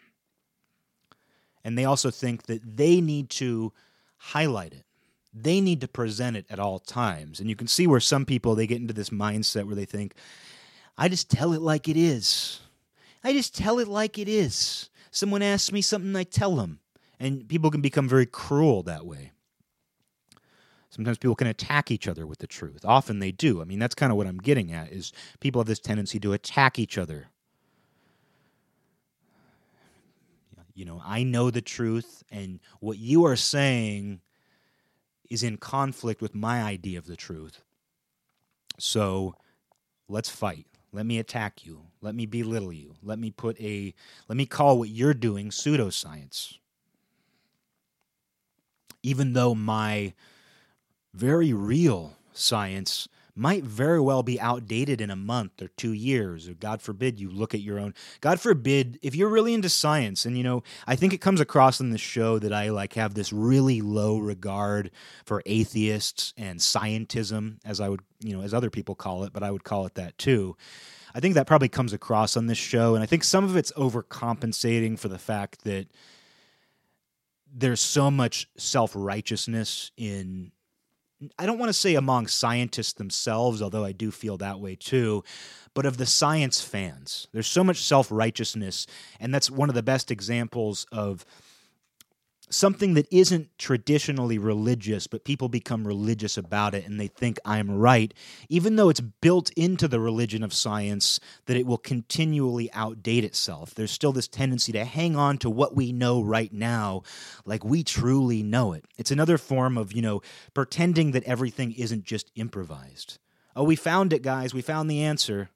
[1.65, 3.73] And they also think that they need to
[4.19, 4.85] highlight it.
[5.33, 7.41] They need to present it at all times.
[7.41, 10.15] And you can see where some people they get into this mindset where they think,
[10.97, 12.61] I just tell it like it is.
[13.25, 14.91] I just tell it like it is.
[15.11, 16.79] Someone asks me something, I tell them.
[17.19, 19.33] And people can become very cruel that way.
[20.95, 22.85] Sometimes people can attack each other with the truth.
[22.85, 23.61] Often they do.
[23.61, 26.33] I mean, that's kind of what I'm getting at is people have this tendency to
[26.33, 27.31] attack each other.
[30.73, 34.21] You know, I know the truth and what you are saying
[35.29, 37.63] is in conflict with my idea of the truth.
[38.79, 39.35] So,
[40.09, 40.67] let's fight.
[40.93, 41.87] Let me attack you.
[42.03, 42.95] Let me belittle you.
[43.03, 43.95] Let me put a
[44.29, 46.59] let me call what you're doing pseudoscience.
[49.03, 50.13] Even though my
[51.15, 56.55] very real science might very well be outdated in a month or two years, or
[56.55, 57.95] God forbid you look at your own.
[58.21, 61.81] God forbid if you're really into science, and you know, I think it comes across
[61.81, 64.91] in the show that I like have this really low regard
[65.25, 69.43] for atheists and scientism, as I would, you know, as other people call it, but
[69.43, 70.57] I would call it that too.
[71.13, 73.73] I think that probably comes across on this show, and I think some of it's
[73.73, 75.89] overcompensating for the fact that
[77.53, 80.53] there's so much self righteousness in
[81.39, 85.25] I don't want to say among scientists themselves, although I do feel that way too,
[85.75, 87.27] but of the science fans.
[87.33, 88.87] There's so much self righteousness,
[89.21, 91.25] and that's one of the best examples of
[92.51, 97.71] something that isn't traditionally religious, but people become religious about it and they think I'm
[97.71, 98.13] right,
[98.49, 103.75] even though it's built into the religion of science that it will continually outdate itself.
[103.75, 107.03] There's still this tendency to hang on to what we know right now
[107.45, 108.85] like we truly know it.
[108.99, 110.23] It's another form of, you know,
[110.53, 113.19] pretending that everything isn't just improvised.
[113.57, 114.53] Oh, we found it, guys.
[114.53, 115.51] We found the answer.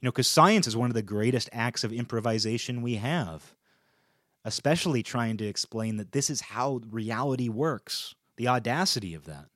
[0.00, 3.55] You know, because science is one of the greatest acts of improvisation we have
[4.46, 8.14] especially trying to explain that this is how reality works.
[8.36, 9.46] The audacity of that.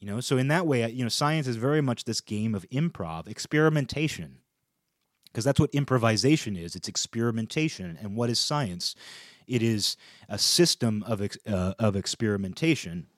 [0.00, 2.64] You know, so in that way, you know, science is very much this game of
[2.70, 4.38] improv, experimentation.
[5.26, 6.74] Because that's what improvisation is.
[6.74, 7.98] It's experimentation.
[8.00, 8.94] And what is science?
[9.46, 9.98] It is
[10.28, 13.08] a system of uh, of experimentation.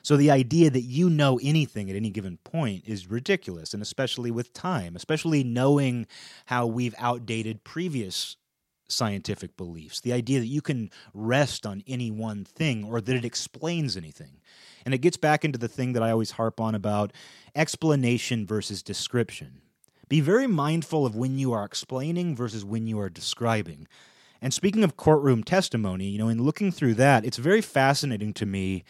[0.00, 4.30] So the idea that you know anything at any given point is ridiculous, and especially
[4.30, 6.06] with time, especially knowing
[6.46, 8.36] how we've outdated previous
[8.88, 13.24] scientific beliefs, the idea that you can rest on any one thing or that it
[13.24, 14.40] explains anything.
[14.84, 17.12] And it gets back into the thing that I always harp on about
[17.54, 19.60] explanation versus description.
[20.08, 23.88] Be very mindful of when you are explaining versus when you are describing.
[24.40, 28.46] And speaking of courtroom testimony, you know, in looking through that, it's very fascinating to
[28.46, 28.84] me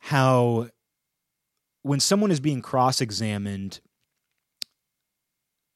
[0.00, 0.68] how
[1.82, 3.80] when someone is being cross examined,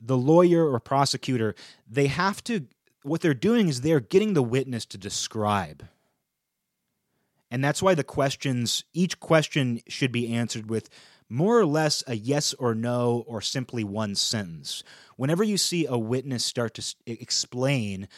[0.00, 1.54] the lawyer or prosecutor,
[1.88, 2.66] they have to
[3.02, 5.88] what they're doing is they're getting the witness to describe.
[7.50, 10.88] And that's why the questions, each question should be answered with
[11.28, 14.82] more or less a yes or no or simply one sentence.
[15.16, 18.08] Whenever you see a witness start to explain,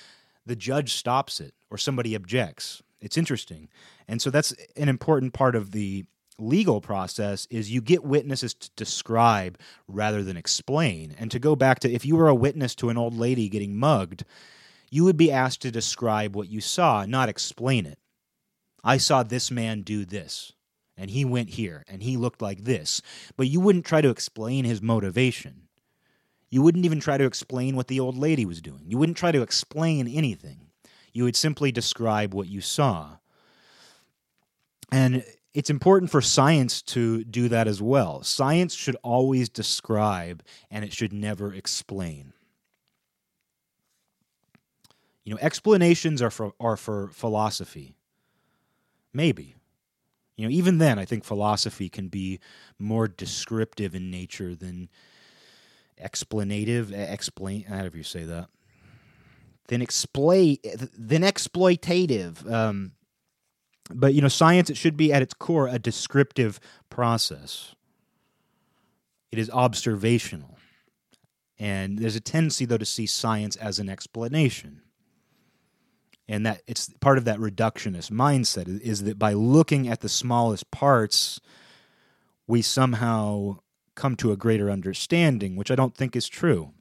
[0.44, 2.82] the judge stops it or somebody objects.
[3.00, 3.68] It's interesting.
[4.08, 6.04] And so that's an important part of the
[6.38, 11.14] legal process is you get witnesses to describe rather than explain.
[11.18, 13.76] And to go back to if you were a witness to an old lady getting
[13.76, 14.24] mugged,
[14.92, 17.98] you would be asked to describe what you saw, not explain it.
[18.84, 20.52] I saw this man do this,
[20.98, 23.00] and he went here, and he looked like this.
[23.38, 25.68] But you wouldn't try to explain his motivation.
[26.50, 28.82] You wouldn't even try to explain what the old lady was doing.
[28.86, 30.66] You wouldn't try to explain anything.
[31.14, 33.16] You would simply describe what you saw.
[34.90, 35.24] And
[35.54, 38.22] it's important for science to do that as well.
[38.24, 42.34] Science should always describe and it should never explain.
[45.24, 47.94] You know, explanations are for are for philosophy.
[49.12, 49.56] Maybe.
[50.36, 52.40] You know, even then I think philosophy can be
[52.78, 54.88] more descriptive in nature than
[56.02, 58.48] explanative, explain however you say that.
[59.68, 60.58] Than exploit
[60.98, 62.50] than exploitative.
[62.50, 62.92] Um,
[63.94, 66.58] but you know, science it should be at its core a descriptive
[66.90, 67.74] process.
[69.30, 70.58] It is observational.
[71.58, 74.82] And there's a tendency though to see science as an explanation.
[76.28, 80.70] And that it's part of that reductionist mindset is that by looking at the smallest
[80.70, 81.40] parts,
[82.46, 83.58] we somehow
[83.94, 86.72] come to a greater understanding, which I don't think is true.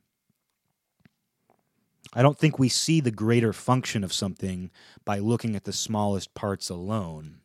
[2.14, 4.70] I don't think we see the greater function of something
[5.06, 7.38] by looking at the smallest parts alone.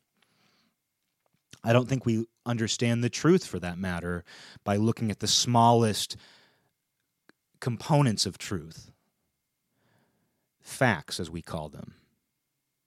[1.62, 4.24] I don't think we understand the truth for that matter
[4.64, 6.16] by looking at the smallest
[7.60, 8.90] components of truth.
[10.66, 11.94] Facts, as we call them.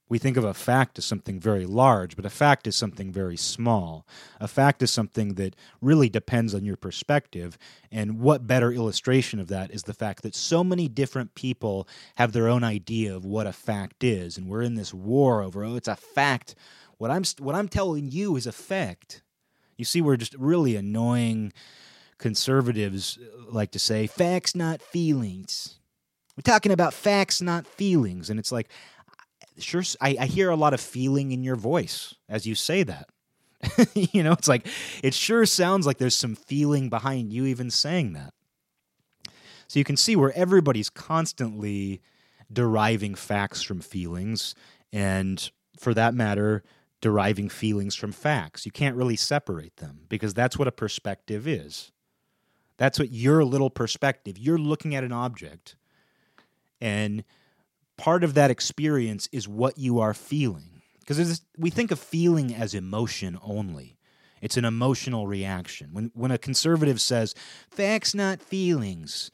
[0.10, 3.38] We think of a fact as something very large, but a fact is something very
[3.38, 4.06] small.
[4.42, 7.58] A fact is something that really depends on your perspective.
[7.90, 12.34] And what better illustration of that is the fact that so many different people have
[12.34, 14.38] their own idea of what a fact is.
[14.38, 16.56] And we're in this war over, oh, it's a fact.
[16.98, 19.24] What I'm, what I'm telling you is a fact.
[19.78, 21.54] You see, we're just really annoying
[22.18, 25.79] conservatives uh, like to say, facts, not feelings.
[26.40, 28.30] We're talking about facts, not feelings.
[28.30, 28.70] And it's like,
[29.58, 33.10] sure I, I hear a lot of feeling in your voice as you say that.
[33.94, 34.66] You know it's like
[35.04, 38.34] it sure sounds like there's some feeling behind you even saying that.
[39.68, 42.02] So you can see where everybody's constantly
[42.52, 44.56] deriving facts from feelings
[44.94, 46.64] and for that matter
[47.02, 48.66] deriving feelings from facts.
[48.66, 51.92] You can't really separate them because that's what a perspective is.
[52.78, 55.76] That's what your little perspective you're looking at an object
[56.82, 57.24] and
[57.98, 60.82] part of that experience is what you are feeling.
[61.00, 63.98] Because we think of feeling as emotion only.
[64.42, 65.90] It's an emotional reaction.
[65.92, 67.36] When when a conservative says
[67.70, 69.32] facts not feelings,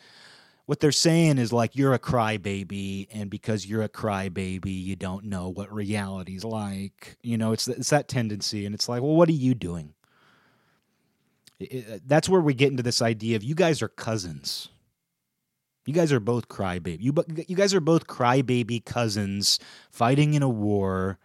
[0.65, 5.25] what they're saying is like you're a crybaby, and because you're a crybaby, you don't
[5.25, 7.17] know what reality's like.
[7.21, 9.93] You know, it's it's that tendency, and it's like, well, what are you doing?
[11.59, 14.69] It, it, that's where we get into this idea of you guys are cousins.
[15.85, 16.99] You guys are both crybaby.
[16.99, 17.13] You
[17.47, 19.59] you guys are both crybaby cousins
[19.91, 21.19] fighting in a war,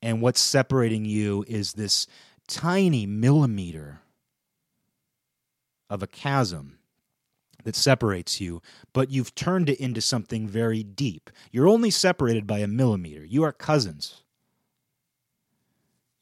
[0.00, 2.06] and what's separating you is this
[2.46, 4.00] tiny millimeter
[5.90, 6.78] of a chasm
[7.64, 11.28] that separates you, but you've turned it into something very deep.
[11.50, 13.24] You're only separated by a millimeter.
[13.24, 14.22] You are cousins.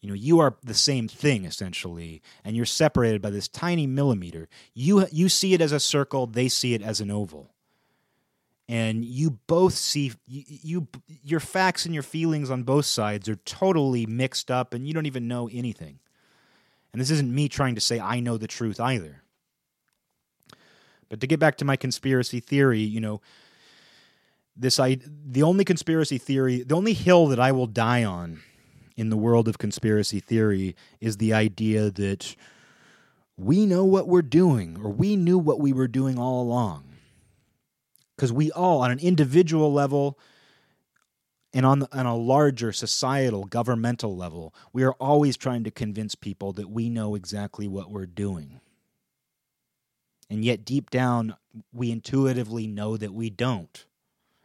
[0.00, 4.48] You know, you are the same thing essentially, and you're separated by this tiny millimeter.
[4.72, 7.50] You you see it as a circle, they see it as an oval
[8.68, 10.88] and you both see you, you,
[11.22, 15.06] your facts and your feelings on both sides are totally mixed up and you don't
[15.06, 16.00] even know anything.
[16.92, 19.22] And this isn't me trying to say i know the truth either.
[21.08, 23.20] But to get back to my conspiracy theory you know
[24.56, 28.40] this i the only conspiracy theory the only hill that i will die on
[28.96, 32.34] in the world of conspiracy theory is the idea that
[33.36, 36.95] we know what we're doing or we knew what we were doing all along
[38.16, 40.18] because we all, on an individual level
[41.52, 46.14] and on, the, on a larger societal, governmental level, we are always trying to convince
[46.14, 48.60] people that we know exactly what we're doing.
[50.28, 51.36] And yet, deep down,
[51.72, 53.84] we intuitively know that we don't.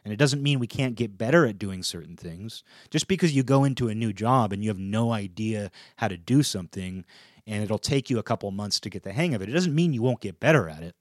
[0.04, 2.64] And it doesn't mean we can't get better at doing certain things.
[2.90, 6.18] Just because you go into a new job and you have no idea how to
[6.18, 7.06] do something
[7.46, 9.76] and it'll take you a couple months to get the hang of it, it doesn't
[9.76, 10.96] mean you won't get better at it.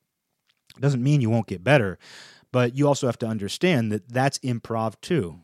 [0.76, 1.98] It doesn't mean you won't get better.
[2.52, 5.40] But you also have to understand that that's improv too.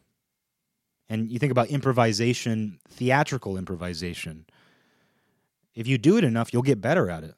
[1.08, 4.46] And you think about improvisation, theatrical improvisation.
[5.74, 7.34] If you do it enough, you'll get better at it.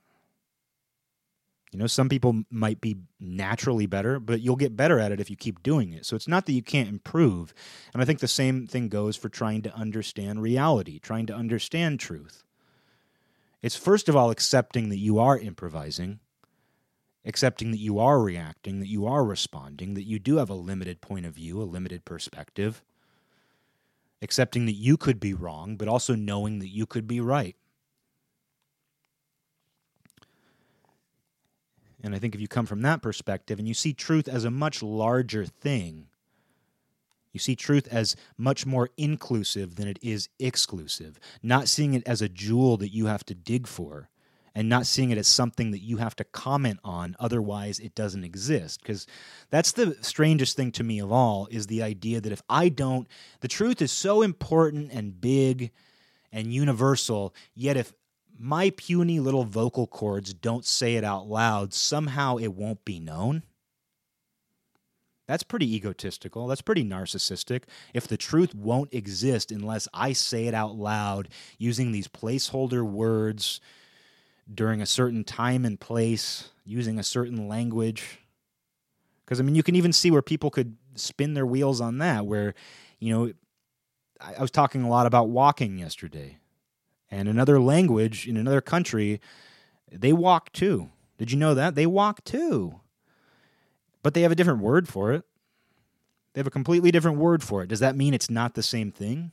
[1.72, 5.28] You know, some people might be naturally better, but you'll get better at it if
[5.28, 6.06] you keep doing it.
[6.06, 7.52] So it's not that you can't improve.
[7.92, 12.00] And I think the same thing goes for trying to understand reality, trying to understand
[12.00, 12.42] truth.
[13.60, 16.20] It's first of all accepting that you are improvising,
[17.28, 21.02] accepting that you are reacting, that you are responding, that you do have a limited
[21.02, 22.82] point of view, a limited perspective,
[24.22, 27.54] accepting that you could be wrong, but also knowing that you could be right.
[32.02, 34.50] And I think if you come from that perspective and you see truth as a
[34.50, 36.06] much larger thing,
[37.32, 42.22] you see truth as much more inclusive than it is exclusive, not seeing it as
[42.22, 44.08] a jewel that you have to dig for,
[44.58, 48.24] and not seeing it as something that you have to comment on, otherwise, it doesn't
[48.24, 48.82] exist.
[48.82, 49.06] Because
[49.50, 53.06] that's the strangest thing to me of all is the idea that if I don't,
[53.38, 55.70] the truth is so important and big
[56.32, 57.92] and universal, yet if
[58.36, 63.44] my puny little vocal cords don't say it out loud, somehow it won't be known.
[65.28, 66.48] That's pretty egotistical.
[66.48, 67.62] That's pretty narcissistic.
[67.94, 71.28] If the truth won't exist unless I say it out loud
[71.58, 73.60] using these placeholder words
[74.52, 78.20] during a certain time and place, using a certain language.
[79.24, 82.26] Because, I mean, you can even see where people could spin their wheels on that,
[82.26, 82.54] where,
[82.98, 83.32] you know,
[84.20, 86.38] I, I was talking a lot about walking yesterday
[87.10, 89.20] and another language in another country,
[89.90, 90.90] they walk too.
[91.16, 91.74] Did you know that?
[91.74, 92.80] They walk too.
[94.02, 95.24] But they have a different word for it.
[96.32, 97.68] They have a completely different word for it.
[97.68, 99.32] Does that mean it's not the same thing?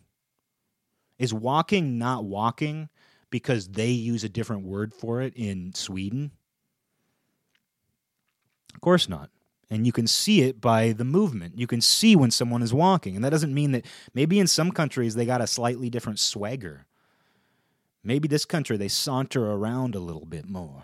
[1.19, 2.89] Is walking not walking
[3.35, 6.31] because they use a different word for it in Sweden?
[8.73, 9.29] Of course not.
[9.69, 11.57] And you can see it by the movement.
[11.57, 13.15] You can see when someone is walking.
[13.15, 16.85] And that doesn't mean that maybe in some countries they got a slightly different swagger
[18.05, 20.83] Maybe this country they saunter around a little bit more.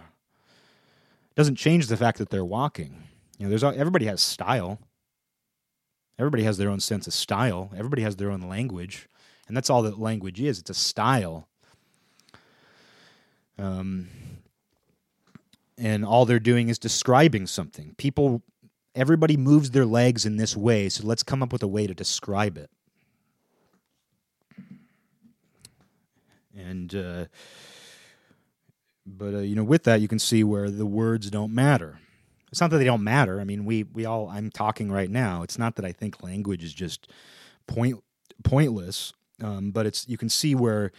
[1.29, 3.03] It Doesn't change the fact that they're walking.
[3.37, 4.79] You know, there's everybody has style.
[6.17, 7.69] Everybody has their own sense of style.
[7.77, 9.07] Everybody has their own language,
[9.47, 10.59] and that's all that language is.
[10.59, 11.47] It's a style.
[13.61, 14.07] Um,
[15.77, 17.93] and all they're doing is describing something.
[17.97, 18.41] People,
[18.95, 21.93] everybody moves their legs in this way, so let's come up with a way to
[21.93, 22.69] describe it.
[26.55, 27.25] and uh,
[29.05, 31.99] but uh, you know with that you can see where the words don't matter
[32.51, 35.43] it's not that they don't matter i mean we we all i'm talking right now
[35.43, 37.07] it's not that i think language is just
[37.67, 38.01] point
[38.43, 40.91] pointless um, but it's you can see where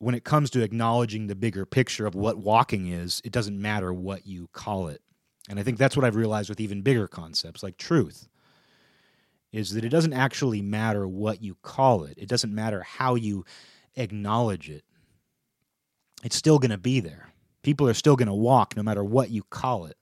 [0.00, 3.92] when it comes to acknowledging the bigger picture of what walking is it doesn't matter
[3.92, 5.00] what you call it
[5.48, 8.28] and i think that's what i've realized with even bigger concepts like truth
[9.52, 13.44] is that it doesn't actually matter what you call it it doesn't matter how you
[13.96, 14.84] acknowledge it
[16.22, 17.32] it's still going to be there.
[17.62, 19.96] People are still going to walk no matter what you call it.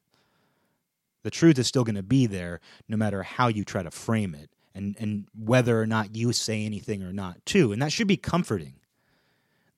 [1.24, 4.34] The truth is still going to be there no matter how you try to frame
[4.34, 7.72] it and, and whether or not you say anything or not, too.
[7.72, 8.74] And that should be comforting.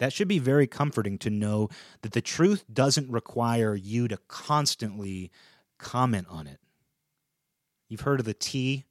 [0.01, 1.69] That should be very comforting to know
[2.03, 5.31] that the truth doesn't require you to constantly
[5.79, 6.59] comment on it.
[7.89, 8.87] You've heard of the T.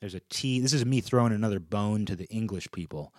[0.00, 0.60] There's a T.
[0.60, 3.14] This is me throwing another bone to the English people.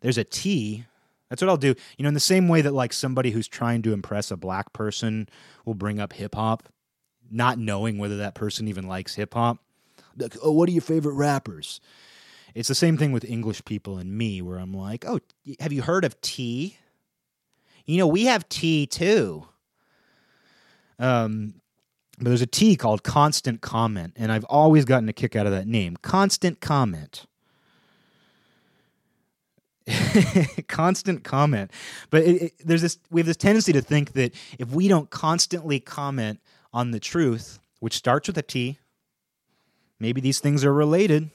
[0.00, 0.84] There's a T
[1.32, 1.74] that's what I'll do.
[1.96, 4.74] You know, in the same way that like somebody who's trying to impress a black
[4.74, 5.30] person
[5.64, 6.68] will bring up hip hop,
[7.30, 9.56] not knowing whether that person even likes hip hop.
[10.14, 11.80] Like, oh, what are your favorite rappers?
[12.54, 15.20] It's the same thing with English people and me, where I'm like, oh,
[15.60, 16.76] have you heard of tea?
[17.86, 19.46] You know, we have tea too.
[20.98, 21.54] Um,
[22.18, 25.52] but there's a T called Constant Comment, and I've always gotten a kick out of
[25.52, 25.96] that name.
[25.96, 27.26] Constant Comment.
[30.68, 31.68] constant comment
[32.10, 35.10] but it, it, there's this we have this tendency to think that if we don't
[35.10, 36.38] constantly comment
[36.72, 38.78] on the truth which starts with a t
[39.98, 41.30] maybe these things are related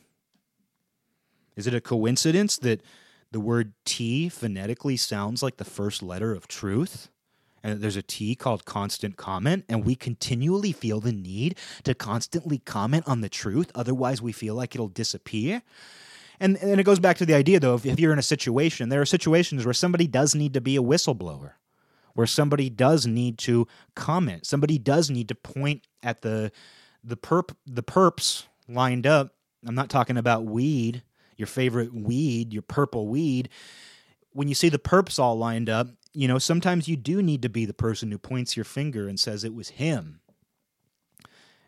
[1.57, 2.81] is it a coincidence that
[3.31, 7.09] the word t phonetically sounds like the first letter of truth
[7.63, 12.59] and there's a T called constant comment, and we continually feel the need to constantly
[12.59, 13.71] comment on the truth.
[13.75, 15.61] Otherwise, we feel like it'll disappear.
[16.39, 18.89] And and it goes back to the idea though, if, if you're in a situation,
[18.89, 21.53] there are situations where somebody does need to be a whistleblower,
[22.13, 26.51] where somebody does need to comment, somebody does need to point at the
[27.03, 29.33] the perp the perps lined up.
[29.65, 31.01] I'm not talking about weed,
[31.37, 33.49] your favorite weed, your purple weed.
[34.33, 37.49] When you see the perps all lined up, you know, sometimes you do need to
[37.49, 40.19] be the person who points your finger and says it was him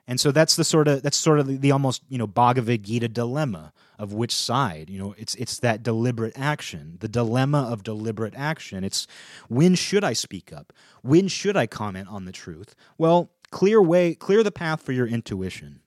[0.09, 2.81] and so that's the sort of that's sort of the, the, almost you know Bhagavad
[2.81, 4.89] Gita dilemma of which side.
[4.89, 8.83] You know, it's it's that deliberate action, the dilemma of deliberate action.
[8.83, 9.05] It's
[9.49, 10.73] when should I speak up?
[11.03, 12.73] When should I comment on the truth?
[12.97, 15.81] Well, clear way, clear the path for your intuition.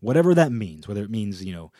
[0.00, 1.72] Whatever that means, whether it means you know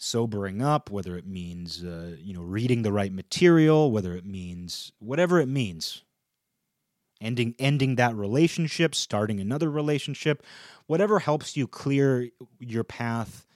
[0.00, 4.92] sobering up, whether it means uh, you know reading the right material, whether it means
[4.98, 6.02] whatever it means.
[7.20, 10.42] Ending ending that relationship, starting another relationship,
[10.86, 13.46] whatever helps you clear your path,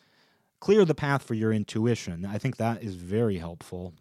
[0.60, 2.26] clear the path for your intuition.
[2.26, 3.94] I think that is very helpful.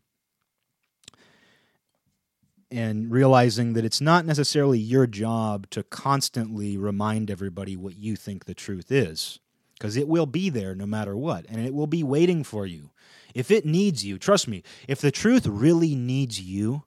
[2.69, 8.45] And realizing that it's not necessarily your job to constantly remind everybody what you think
[8.45, 9.39] the truth is
[9.83, 12.91] because it will be there no matter what, and it will be waiting for you.
[13.35, 16.83] If it needs you, trust me, if the truth really needs you,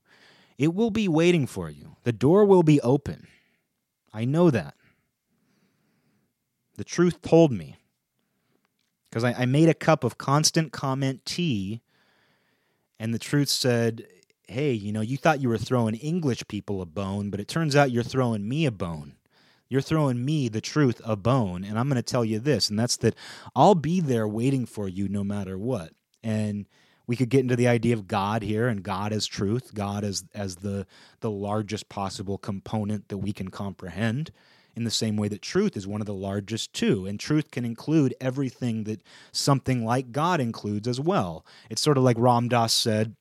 [0.56, 1.97] it will be waiting for you.
[2.05, 3.27] The door will be open.
[4.14, 4.77] I know that.
[6.78, 7.77] The truth told me.
[9.10, 11.82] Because I, I, made a cup of constant comment tea,
[12.98, 14.06] and the truth said,
[14.48, 17.77] Hey, you know, you thought you were throwing English people a bone, but it turns
[17.77, 19.16] out you're throwing me a bone.
[19.68, 21.64] You're throwing me, the truth, a bone.
[21.64, 23.14] And I'm going to tell you this, and that's that
[23.55, 25.93] I'll be there waiting for you no matter what.
[26.22, 26.66] And
[27.06, 30.24] we could get into the idea of God here and God as truth, God as
[30.34, 30.86] as the
[31.20, 34.32] the largest possible component that we can comprehend
[34.74, 37.06] in the same way that truth is one of the largest too.
[37.06, 39.02] And truth can include everything that
[39.32, 41.47] something like God includes as well.
[41.70, 43.16] It's sort of like Ram Dass said,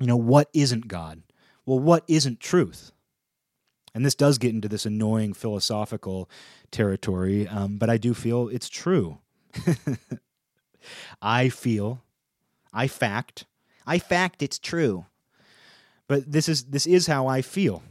[0.00, 1.22] you know, what isn't God?
[1.66, 2.92] Well, what isn't truth?
[3.98, 6.30] And this does get into this annoying philosophical
[6.70, 9.18] territory, um, but I do feel it's true.
[11.20, 12.04] I feel,
[12.72, 13.46] I fact,
[13.88, 15.06] I fact it's true.
[16.06, 17.82] But this is this is how I feel.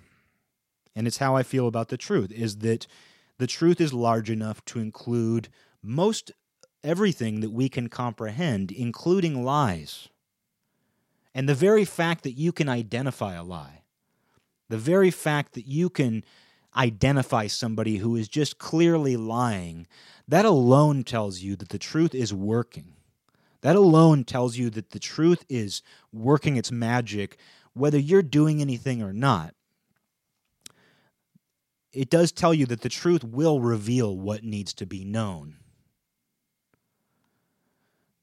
[0.96, 2.88] And it's how I feel about the truth is that
[3.38, 5.50] the truth is large enough to include
[5.84, 6.32] most
[6.86, 10.08] everything that we can comprehend, including lies.
[11.36, 13.77] And the very fact that you can identify a lie
[14.70, 16.24] the very fact that you can
[16.76, 19.88] identify somebody who is just clearly lying,
[20.28, 22.94] that alone tells you that the truth is working.
[23.62, 25.82] That alone tells you that the truth is
[26.14, 27.38] working its magic,
[27.74, 29.56] whether you're doing anything or not.
[31.92, 35.56] It does tell you that the truth will reveal what needs to be known.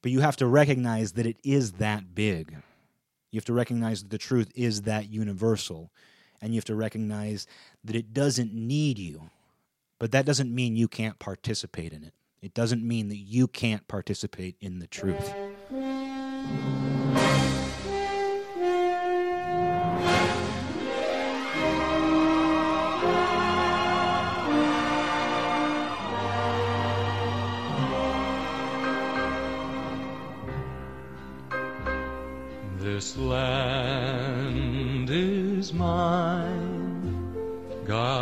[0.01, 2.55] But you have to recognize that it is that big.
[3.31, 5.91] You have to recognize that the truth is that universal
[6.45, 7.47] and you have to recognize
[7.83, 9.31] that it doesn't need you.
[9.97, 12.13] But that doesn't mean you can't participate in it.
[12.39, 15.33] It doesn't mean that you can't participate in the truth.
[32.77, 36.34] This land is mine.